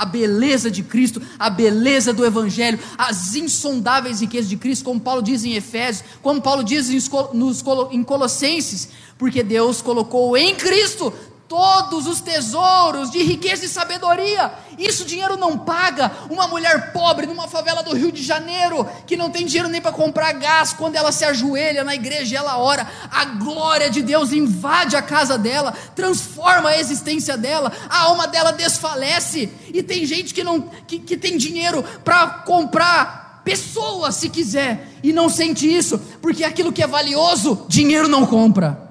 [0.00, 5.20] a beleza de Cristo, a beleza do Evangelho, as insondáveis riquezas de Cristo, como Paulo
[5.20, 8.88] diz em Efésios, como Paulo diz em Colossenses,
[9.18, 11.12] porque Deus colocou em Cristo
[11.50, 14.52] todos os tesouros de riqueza e sabedoria.
[14.78, 16.12] Isso dinheiro não paga.
[16.30, 19.90] Uma mulher pobre numa favela do Rio de Janeiro, que não tem dinheiro nem para
[19.90, 24.94] comprar gás, quando ela se ajoelha na igreja ela ora, a glória de Deus invade
[24.94, 29.52] a casa dela, transforma a existência dela, a alma dela desfalece.
[29.74, 35.12] E tem gente que não que, que tem dinheiro para comprar pessoas se quiser e
[35.12, 38.89] não sente isso, porque aquilo que é valioso, dinheiro não compra.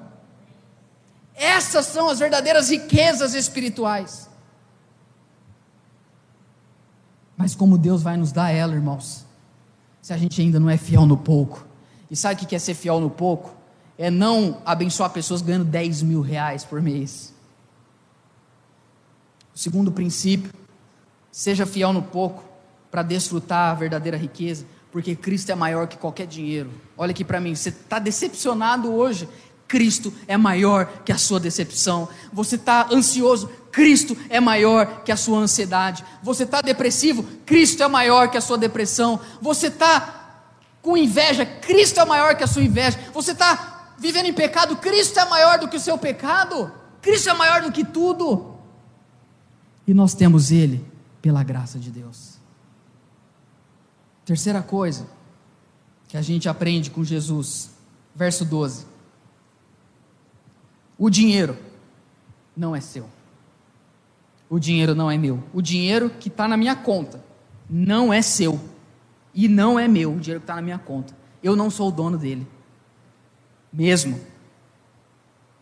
[1.40, 4.28] Essas são as verdadeiras riquezas espirituais.
[7.34, 9.24] Mas como Deus vai nos dar ela, irmãos,
[10.02, 11.66] se a gente ainda não é fiel no pouco?
[12.10, 13.56] E sabe o que é ser fiel no pouco?
[13.96, 17.32] É não abençoar pessoas ganhando 10 mil reais por mês.
[19.54, 20.52] O segundo princípio,
[21.32, 22.44] seja fiel no pouco
[22.90, 26.70] para desfrutar a verdadeira riqueza, porque Cristo é maior que qualquer dinheiro.
[26.98, 29.26] Olha aqui para mim, você está decepcionado hoje
[29.70, 32.08] Cristo é maior que a sua decepção.
[32.32, 36.04] Você está ansioso, Cristo é maior que a sua ansiedade.
[36.24, 39.20] Você está depressivo, Cristo é maior que a sua depressão.
[39.40, 40.42] Você está
[40.82, 42.98] com inveja, Cristo é maior que a sua inveja.
[43.14, 46.72] Você está vivendo em pecado, Cristo é maior do que o seu pecado.
[47.00, 48.56] Cristo é maior do que tudo.
[49.86, 50.84] E nós temos Ele
[51.22, 52.40] pela graça de Deus.
[54.24, 55.06] Terceira coisa
[56.08, 57.70] que a gente aprende com Jesus,
[58.16, 58.89] verso 12.
[61.00, 61.56] O dinheiro
[62.54, 63.08] não é seu.
[64.50, 65.42] O dinheiro não é meu.
[65.50, 67.24] O dinheiro que está na minha conta
[67.70, 68.60] não é seu.
[69.32, 71.16] E não é meu o dinheiro que está na minha conta.
[71.42, 72.46] Eu não sou o dono dele.
[73.72, 74.20] Mesmo.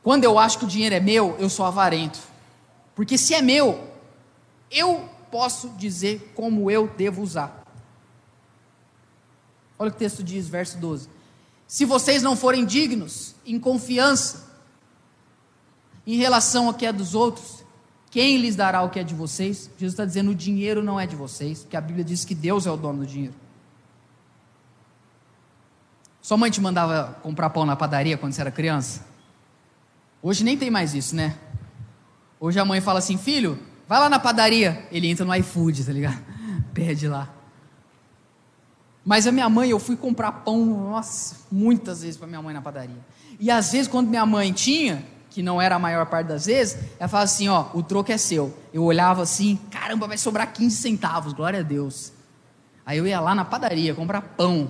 [0.03, 2.19] Quando eu acho que o dinheiro é meu, eu sou avarento.
[2.97, 3.89] Porque se é meu,
[4.69, 7.65] eu posso dizer como eu devo usar.
[9.79, 11.09] Olha o que o texto diz, verso 12.
[11.65, 14.48] Se vocês não forem dignos, em confiança,
[16.15, 17.63] em relação ao que é dos outros,
[18.11, 19.71] quem lhes dará o que é de vocês?
[19.77, 22.67] Jesus está dizendo: o dinheiro não é de vocês, porque a Bíblia diz que Deus
[22.67, 23.35] é o dono do dinheiro.
[26.23, 29.07] Sua mãe te mandava comprar pão na padaria quando você era criança?
[30.23, 31.37] Hoje nem tem mais isso, né?
[32.41, 34.89] Hoje a mãe fala assim: filho, vai lá na padaria.
[34.91, 36.25] Ele entra no iFood, tá ligado?
[36.73, 37.29] Pede lá.
[39.05, 42.63] Mas a minha mãe, eu fui comprar pão, nossa, muitas vezes para minha mãe na
[42.63, 42.99] padaria.
[43.39, 45.05] E às vezes, quando minha mãe tinha,
[45.39, 48.19] que não era a maior parte das vezes, ela falava assim: ó, o troco é
[48.19, 48.53] seu.
[48.75, 52.13] Eu olhava assim, caramba, vai sobrar 15 centavos, glória a Deus.
[52.85, 54.69] Aí eu ia lá na padaria comprar pão.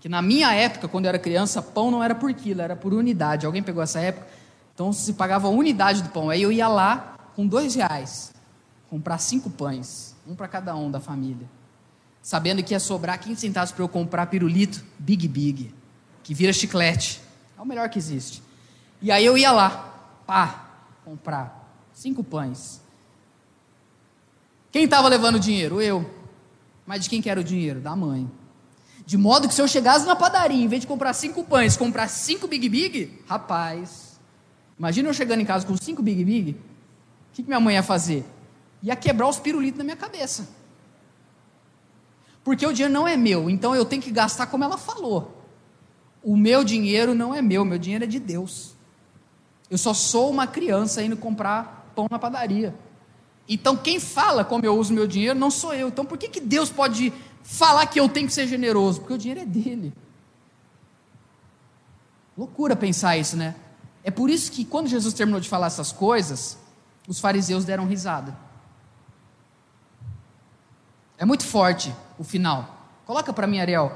[0.00, 2.92] Que na minha época, quando eu era criança, pão não era por quilo, era por
[2.92, 3.46] unidade.
[3.46, 4.26] Alguém pegou essa época?
[4.74, 6.30] Então se pagava a unidade do pão.
[6.30, 8.32] Aí eu ia lá com dois reais,
[8.90, 11.48] comprar cinco pães, um para cada um da família.
[12.20, 15.72] Sabendo que ia sobrar 15 centavos para eu comprar pirulito Big Big,
[16.24, 17.20] que vira chiclete.
[17.56, 18.42] É o melhor que existe.
[19.00, 19.91] E aí eu ia lá,
[20.32, 20.64] pá,
[21.04, 22.80] comprar cinco pães.
[24.70, 25.78] Quem estava levando o dinheiro?
[25.78, 26.10] Eu.
[26.86, 27.80] Mas de quem que era o dinheiro?
[27.80, 28.26] Da mãe.
[29.04, 32.08] De modo que se eu chegasse na padaria, em vez de comprar cinco pães, comprar
[32.08, 34.18] cinco Big Big, rapaz,
[34.78, 36.56] imagina eu chegando em casa com cinco Big Big, o
[37.34, 38.24] que, que minha mãe ia fazer?
[38.82, 40.48] Ia quebrar os pirulitos na minha cabeça.
[42.42, 45.44] Porque o dinheiro não é meu, então eu tenho que gastar como ela falou.
[46.22, 48.71] O meu dinheiro não é meu, meu dinheiro é de Deus.
[49.72, 52.74] Eu só sou uma criança indo comprar pão na padaria.
[53.48, 55.88] Então quem fala como eu uso meu dinheiro não sou eu.
[55.88, 57.10] Então por que, que Deus pode
[57.42, 59.00] falar que eu tenho que ser generoso?
[59.00, 59.94] Porque o dinheiro é dele.
[62.36, 63.54] Loucura pensar isso, né?
[64.04, 66.58] É por isso que quando Jesus terminou de falar essas coisas,
[67.08, 68.36] os fariseus deram risada.
[71.16, 72.90] É muito forte o final.
[73.06, 73.90] Coloca para mim, Ariel.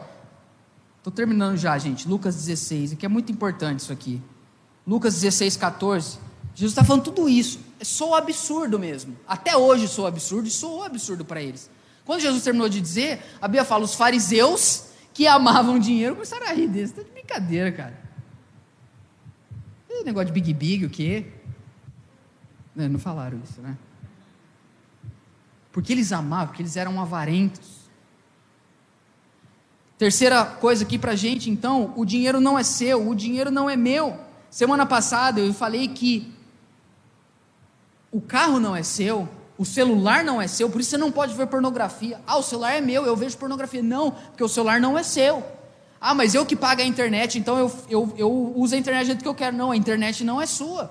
[0.96, 2.08] Estou terminando já, gente.
[2.08, 4.22] Lucas 16, que é muito importante isso aqui.
[4.86, 6.18] Lucas 16, 14.
[6.54, 7.58] Jesus está falando tudo isso.
[7.80, 9.16] É só absurdo mesmo.
[9.26, 11.68] Até hoje sou absurdo e sou absurdo para eles.
[12.04, 16.52] Quando Jesus terminou de dizer, a Bíblia fala: os fariseus que amavam dinheiro começaram a
[16.52, 16.92] rir desse.
[16.92, 18.00] Está de brincadeira, cara.
[19.90, 21.26] Esse negócio de Big Big, o quê?
[22.74, 23.76] Não, não falaram isso, né?
[25.72, 27.76] Porque eles amavam, porque eles eram avarentos.
[29.98, 33.76] Terceira coisa aqui para gente, então, o dinheiro não é seu, o dinheiro não é
[33.76, 34.25] meu.
[34.56, 36.32] Semana passada eu falei que
[38.10, 39.28] o carro não é seu,
[39.58, 42.18] o celular não é seu, por isso você não pode ver pornografia.
[42.26, 43.82] Ah, o celular é meu, eu vejo pornografia.
[43.82, 45.44] Não, porque o celular não é seu.
[46.00, 49.06] Ah, mas eu que pago a internet, então eu, eu, eu uso a internet do
[49.08, 49.54] jeito que eu quero.
[49.54, 50.90] Não, a internet não é sua.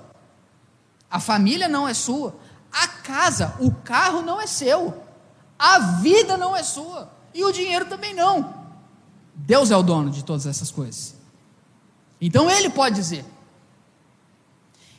[1.10, 2.36] A família não é sua.
[2.72, 4.94] A casa, o carro não é seu.
[5.58, 7.10] A vida não é sua.
[7.34, 8.54] E o dinheiro também não.
[9.34, 11.16] Deus é o dono de todas essas coisas.
[12.22, 13.26] Então ele pode dizer.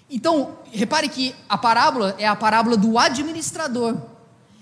[0.08, 3.96] Então, repare que a parábola é a parábola do administrador.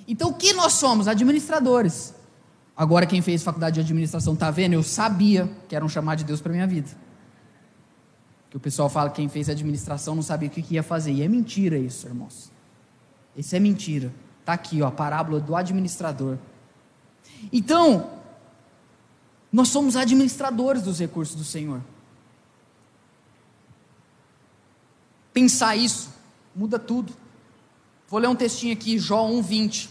[0.08, 1.06] Então, o que nós somos?
[1.06, 2.14] Administradores.
[2.76, 4.72] Agora, quem fez faculdade de administração está vendo?
[4.72, 6.88] Eu sabia que era um chamado de Deus para minha vida.
[8.50, 11.12] Que o pessoal fala que quem fez administração não sabia o que ia fazer.
[11.12, 12.50] E é mentira isso, irmãos.
[13.36, 14.12] Isso é mentira.
[14.40, 16.36] Está aqui, ó, a parábola do administrador.
[17.52, 18.10] Então,
[19.52, 21.80] nós somos administradores dos recursos do Senhor.
[25.34, 26.14] Pensar isso
[26.54, 27.12] muda tudo.
[28.08, 29.90] Vou ler um textinho aqui, Jó 1:20.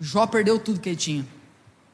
[0.00, 1.26] Jó perdeu tudo que ele tinha.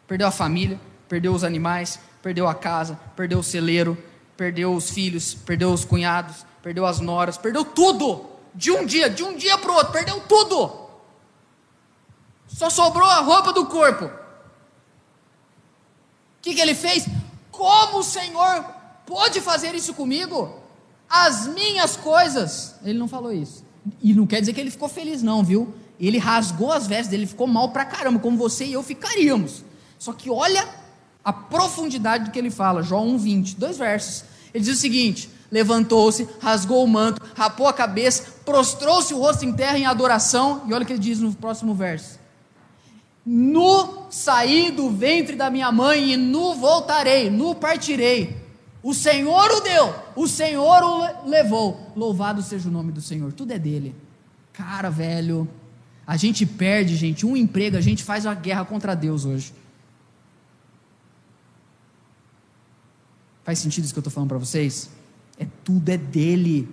[0.07, 3.97] Perdeu a família, perdeu os animais, perdeu a casa, perdeu o celeiro,
[4.37, 8.27] perdeu os filhos, perdeu os cunhados, perdeu as noras, perdeu tudo.
[8.55, 10.89] De um dia, de um dia para o outro, perdeu tudo.
[12.49, 14.07] Só sobrou a roupa do corpo.
[14.07, 14.11] O
[16.43, 17.07] que, que ele fez?
[17.51, 18.65] Como o Senhor
[19.07, 20.60] pode fazer isso comigo?
[21.11, 22.77] As minhas coisas.
[22.85, 23.65] Ele não falou isso.
[24.01, 25.75] E não quer dizer que ele ficou feliz, não, viu?
[25.99, 29.65] Ele rasgou as vestes dele, ficou mal pra caramba, como você e eu ficaríamos.
[29.99, 30.67] Só que olha
[31.25, 34.25] a profundidade do que ele fala, João 1,20, dois versos.
[34.55, 39.53] Ele diz o seguinte: levantou-se, rasgou o manto, rapou a cabeça, prostrou-se o rosto em
[39.53, 42.19] terra em adoração, e olha o que ele diz no próximo verso:
[43.27, 48.40] Nu saí do ventre da minha mãe e nu voltarei, nu partirei.
[48.83, 51.93] O Senhor o deu, o Senhor o levou.
[51.95, 53.33] Louvado seja o nome do Senhor.
[53.33, 53.95] Tudo é dele.
[54.53, 55.49] Cara, velho,
[56.07, 59.53] a gente perde, gente, um emprego, a gente faz uma guerra contra Deus hoje.
[63.45, 64.91] Faz sentido isso que eu estou falando para vocês?
[65.39, 66.69] É tudo é dele.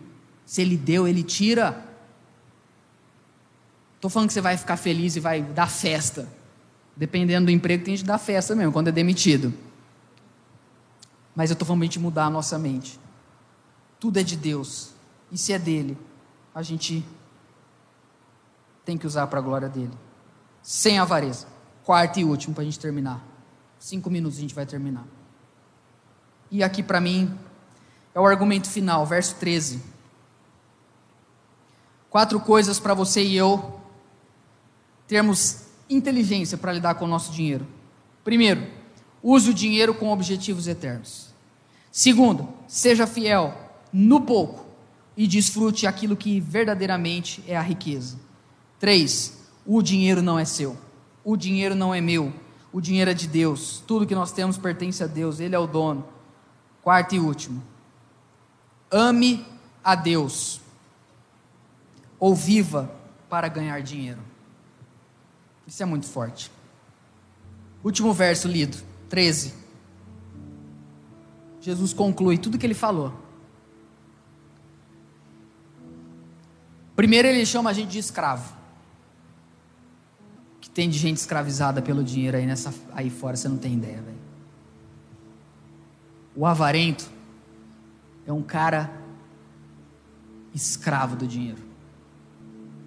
[0.46, 1.84] Se ele deu, ele tira.
[3.96, 6.28] Estou falando que você vai ficar feliz e vai dar festa.
[6.96, 9.54] Dependendo do emprego, tem gente que dá festa mesmo, quando é demitido.
[11.38, 13.00] Mas eu estou falando de mudar a nossa mente.
[14.00, 14.94] Tudo é de Deus.
[15.32, 15.96] E se é dele,
[16.54, 17.06] a gente
[18.84, 19.94] tem que usar para a glória dele.
[20.64, 21.46] Sem avareza.
[21.84, 23.24] Quarto e último para a gente terminar.
[23.78, 25.06] Cinco minutos a gente vai terminar.
[26.50, 27.38] E aqui para mim
[28.16, 29.84] é o argumento final, verso 13.
[32.10, 33.80] Quatro coisas para você e eu
[35.08, 37.68] termos inteligência para lidar com o nosso dinheiro.
[38.24, 38.68] Primeiro,
[39.22, 41.27] use o dinheiro com objetivos eternos.
[41.98, 43.58] Segundo, seja fiel
[43.92, 44.64] no pouco
[45.18, 48.20] e desfrute aquilo que verdadeiramente é a riqueza.
[48.80, 50.78] Três, o dinheiro não é seu.
[51.24, 52.32] O dinheiro não é meu.
[52.72, 53.84] O dinheiro é de Deus.
[53.88, 55.40] Tudo que nós temos pertence a Deus.
[55.40, 56.08] Ele é o dono.
[56.84, 57.64] Quarto e último.
[58.92, 59.44] Ame
[59.84, 60.62] a Deus.
[62.20, 62.94] Ou viva
[63.28, 64.22] para ganhar dinheiro.
[65.66, 66.52] Isso é muito forte.
[67.84, 68.78] Último verso lido,
[69.10, 69.66] 13.
[71.68, 73.14] Jesus conclui tudo que ele falou.
[76.96, 78.56] Primeiro ele chama a gente de escravo.
[80.62, 84.02] Que tem de gente escravizada pelo dinheiro aí, nessa, aí fora, você não tem ideia,
[84.02, 84.18] velho.
[86.34, 87.10] O avarento
[88.26, 88.90] é um cara
[90.56, 91.62] escravo do dinheiro.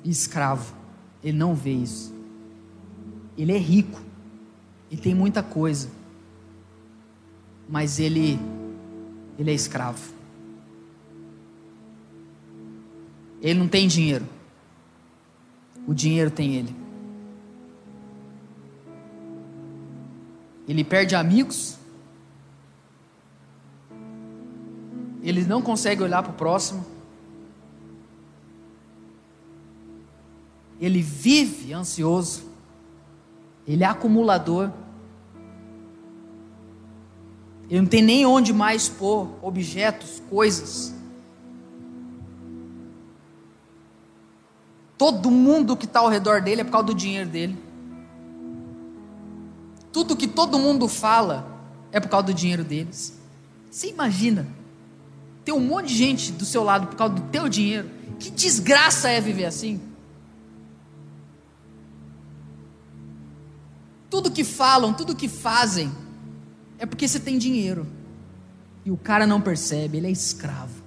[0.03, 0.74] Escravo.
[1.22, 2.14] Ele não vê isso.
[3.37, 4.01] Ele é rico.
[4.91, 5.91] Ele tem muita coisa.
[7.68, 8.41] Mas ele
[9.41, 10.12] ele é escravo.
[13.41, 14.26] Ele não tem dinheiro.
[15.88, 16.76] O dinheiro tem ele.
[20.68, 21.78] Ele perde amigos.
[25.22, 26.84] Ele não consegue olhar para o próximo.
[30.78, 32.45] Ele vive ansioso.
[33.66, 34.70] Ele é acumulador.
[37.71, 40.93] Ele não tem nem onde mais pôr objetos, coisas.
[44.99, 47.57] Todo mundo que está ao redor dele é por causa do dinheiro dele.
[49.93, 51.47] Tudo que todo mundo fala
[51.93, 53.16] é por causa do dinheiro deles.
[53.71, 54.49] Você imagina
[55.45, 57.89] ter um monte de gente do seu lado por causa do teu dinheiro?
[58.18, 59.81] Que desgraça é viver assim?
[64.11, 65.91] Tudo que falam, tudo que fazem
[66.81, 67.87] é porque você tem dinheiro.
[68.85, 70.83] E o cara não percebe, ele é escravo.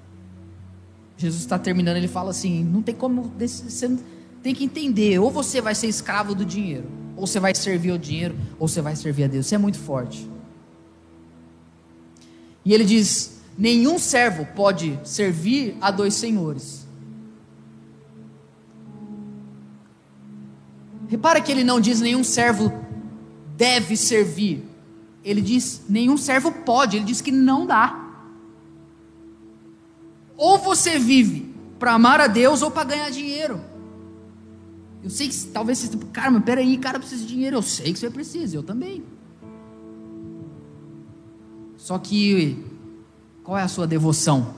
[1.16, 3.98] Jesus está terminando, ele fala assim: não tem como, você
[4.42, 8.00] tem que entender, ou você vai ser escravo do dinheiro, ou você vai servir o
[8.00, 9.46] dinheiro, ou você vai servir a Deus.
[9.46, 10.28] Você é muito forte.
[12.66, 16.88] E ele diz: nenhum servo pode servir a dois senhores.
[21.08, 22.74] Repara que ele não diz nenhum servo
[23.56, 24.73] deve servir.
[25.24, 28.00] Ele diz: nenhum servo pode, ele diz que não dá.
[30.36, 33.62] Ou você vive para amar a Deus ou para ganhar dinheiro.
[35.04, 37.58] Eu sei que talvez você, cara, mas peraí, cara, precisa de dinheiro.
[37.58, 39.04] Eu sei que você precisa, eu também.
[41.78, 42.64] Só que,
[43.44, 44.54] qual é a sua devoção?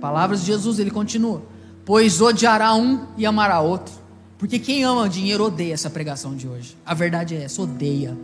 [0.00, 1.42] Palavras de Jesus, ele continua:
[1.84, 3.92] Pois odiará um e amará outro.
[4.38, 6.76] Porque quem ama dinheiro odeia essa pregação de hoje.
[6.86, 8.16] A verdade é essa, odeia.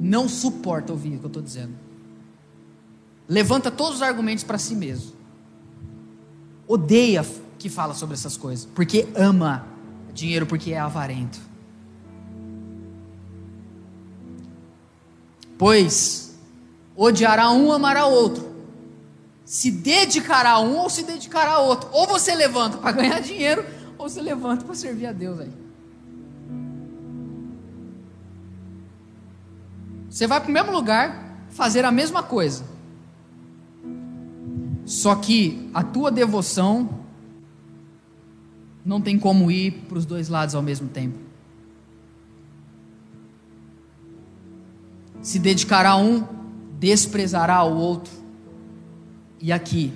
[0.00, 1.74] Não suporta ouvir o que eu estou dizendo.
[3.28, 5.12] Levanta todos os argumentos para si mesmo.
[6.66, 7.24] Odeia
[7.58, 8.66] que fala sobre essas coisas.
[8.74, 9.66] Porque ama
[10.14, 11.38] dinheiro, porque é avarento.
[15.58, 16.34] Pois
[16.96, 18.54] odiará um, amará outro.
[19.44, 21.88] Se dedicará a um ou se dedicará a outro.
[21.92, 23.64] Ou você levanta para ganhar dinheiro,
[24.04, 25.50] ou você levanta para servir a Deus aí.
[30.10, 32.64] Você vai para o mesmo lugar fazer a mesma coisa.
[34.84, 37.00] Só que a tua devoção
[38.84, 41.18] não tem como ir para os dois lados ao mesmo tempo.
[45.22, 46.22] Se dedicará a um,
[46.78, 48.12] desprezará o outro.
[49.40, 49.94] E aqui,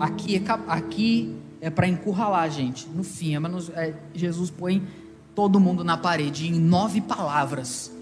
[0.00, 2.88] aqui, é aqui é para encurralar a gente.
[2.88, 3.40] No fim, é,
[3.74, 4.82] é, Jesus põe
[5.34, 7.92] todo mundo na parede em nove palavras.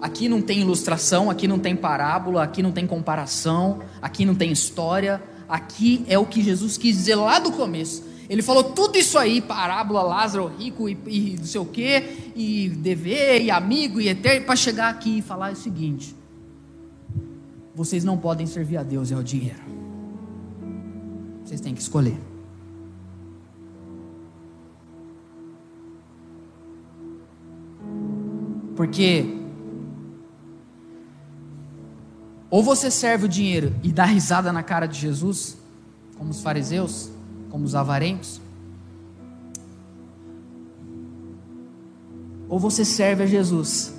[0.00, 4.50] Aqui não tem ilustração, aqui não tem parábola, aqui não tem comparação, aqui não tem
[4.50, 5.22] história.
[5.48, 8.04] Aqui é o que Jesus quis dizer lá do começo.
[8.28, 12.70] Ele falou tudo isso aí, parábola, Lázaro, rico e, e não sei o quê, e
[12.70, 16.16] dever, e amigo, e eterno, para chegar aqui e falar o seguinte:
[17.74, 19.62] vocês não podem servir a Deus e ao dinheiro.
[21.44, 22.31] Vocês têm que escolher.
[28.76, 29.42] Porque
[32.52, 35.56] ou você serve o dinheiro e dá risada na cara de Jesus,
[36.18, 37.10] como os fariseus,
[37.48, 38.42] como os avarentos,
[42.50, 43.94] ou você serve a Jesus.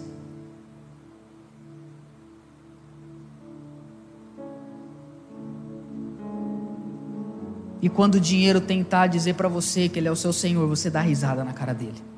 [7.82, 10.92] E quando o dinheiro tentar dizer para você que ele é o seu Senhor, você
[10.92, 12.13] dá risada na cara dele.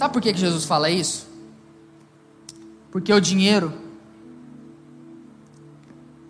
[0.00, 1.28] Sabe por que, que Jesus fala isso?
[2.90, 3.70] Porque o dinheiro,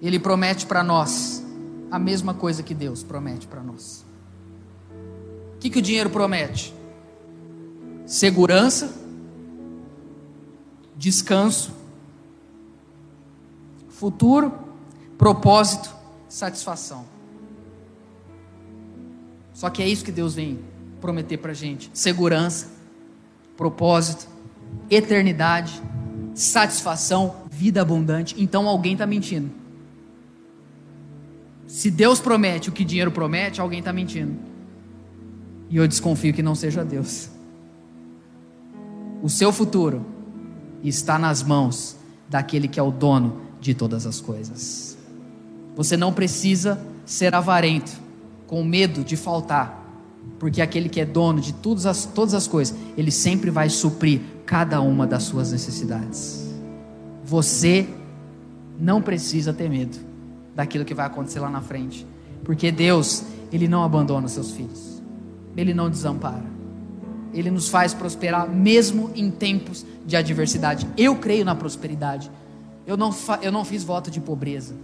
[0.02, 1.40] ele promete para nós
[1.88, 4.04] a mesma coisa que Deus promete para nós.
[5.54, 6.74] O que, que o dinheiro promete?
[8.06, 8.92] Segurança,
[10.96, 11.70] descanso,
[13.88, 14.52] futuro,
[15.16, 15.94] propósito,
[16.28, 17.06] satisfação.
[19.54, 20.58] Só que é isso que Deus vem
[21.00, 22.79] prometer para gente: segurança,
[23.60, 24.26] propósito,
[24.90, 25.82] eternidade,
[26.34, 28.34] satisfação, vida abundante.
[28.38, 29.50] Então alguém está mentindo.
[31.66, 34.34] Se Deus promete o que dinheiro promete, alguém está mentindo.
[35.68, 37.28] E eu desconfio que não seja Deus.
[39.22, 40.06] O seu futuro
[40.82, 41.98] está nas mãos
[42.30, 44.96] daquele que é o dono de todas as coisas.
[45.76, 47.92] Você não precisa ser avarento,
[48.46, 49.79] com medo de faltar,
[50.38, 54.20] porque aquele que é dono de todas as, todas as coisas, ele sempre vai suprir
[54.46, 56.48] cada uma das suas necessidades.
[57.24, 57.86] Você
[58.78, 59.98] não precisa ter medo
[60.54, 62.06] daquilo que vai acontecer lá na frente,
[62.42, 65.02] porque Deus, Ele não abandona seus filhos,
[65.56, 66.44] Ele não desampara,
[67.32, 70.88] Ele nos faz prosperar mesmo em tempos de adversidade.
[70.96, 72.30] Eu creio na prosperidade,
[72.86, 74.74] eu não, eu não fiz voto de pobreza.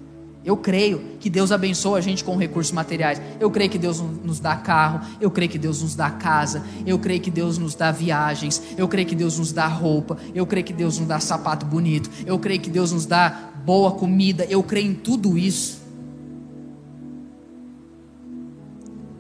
[0.47, 3.21] Eu creio que Deus abençoa a gente com recursos materiais.
[3.41, 5.05] Eu creio que Deus nos dá carro.
[5.21, 6.65] Eu creio que Deus nos dá casa.
[6.87, 8.63] Eu creio que Deus nos dá viagens.
[8.79, 10.17] Eu creio que Deus nos dá roupa.
[10.33, 12.09] Eu creio que Deus nos dá sapato bonito.
[12.25, 14.45] Eu creio que Deus nos dá boa comida.
[14.45, 15.83] Eu creio em tudo isso.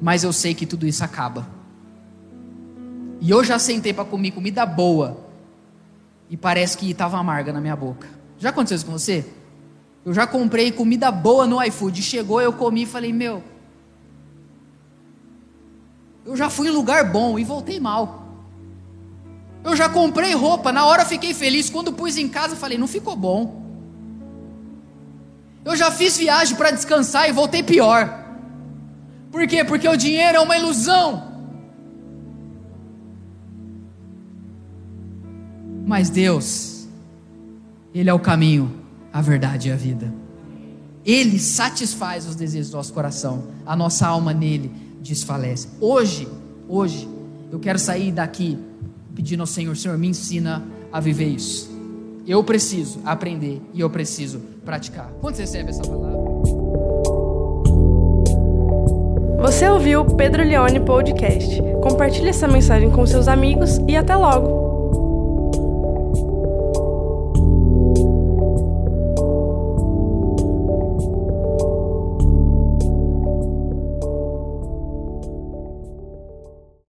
[0.00, 1.48] Mas eu sei que tudo isso acaba.
[3.20, 5.26] E eu já sentei para comer comida boa.
[6.30, 8.06] E parece que estava amarga na minha boca.
[8.38, 9.26] Já aconteceu isso com você?
[10.06, 12.00] Eu já comprei comida boa no iFood.
[12.00, 13.42] Chegou, eu comi e falei: Meu,
[16.24, 18.24] eu já fui em lugar bom e voltei mal.
[19.64, 21.68] Eu já comprei roupa, na hora fiquei feliz.
[21.68, 23.66] Quando pus em casa, falei: Não ficou bom.
[25.64, 28.24] Eu já fiz viagem para descansar e voltei pior.
[29.32, 29.64] Por quê?
[29.64, 31.32] Porque o dinheiro é uma ilusão.
[35.84, 36.86] Mas Deus,
[37.92, 38.85] Ele é o caminho
[39.16, 40.12] a verdade e a vida.
[41.02, 43.44] Ele satisfaz os desejos do nosso coração.
[43.64, 45.68] A nossa alma nele desfalece.
[45.80, 46.28] Hoje,
[46.68, 47.08] hoje,
[47.50, 48.58] eu quero sair daqui
[49.14, 50.62] pedindo ao Senhor, Senhor, me ensina
[50.92, 51.74] a viver isso.
[52.26, 55.10] Eu preciso aprender e eu preciso praticar.
[55.22, 56.16] Quando você recebe essa palavra?
[59.40, 61.62] Você ouviu Pedro Leone Podcast.
[61.82, 64.75] Compartilhe essa mensagem com seus amigos e até logo.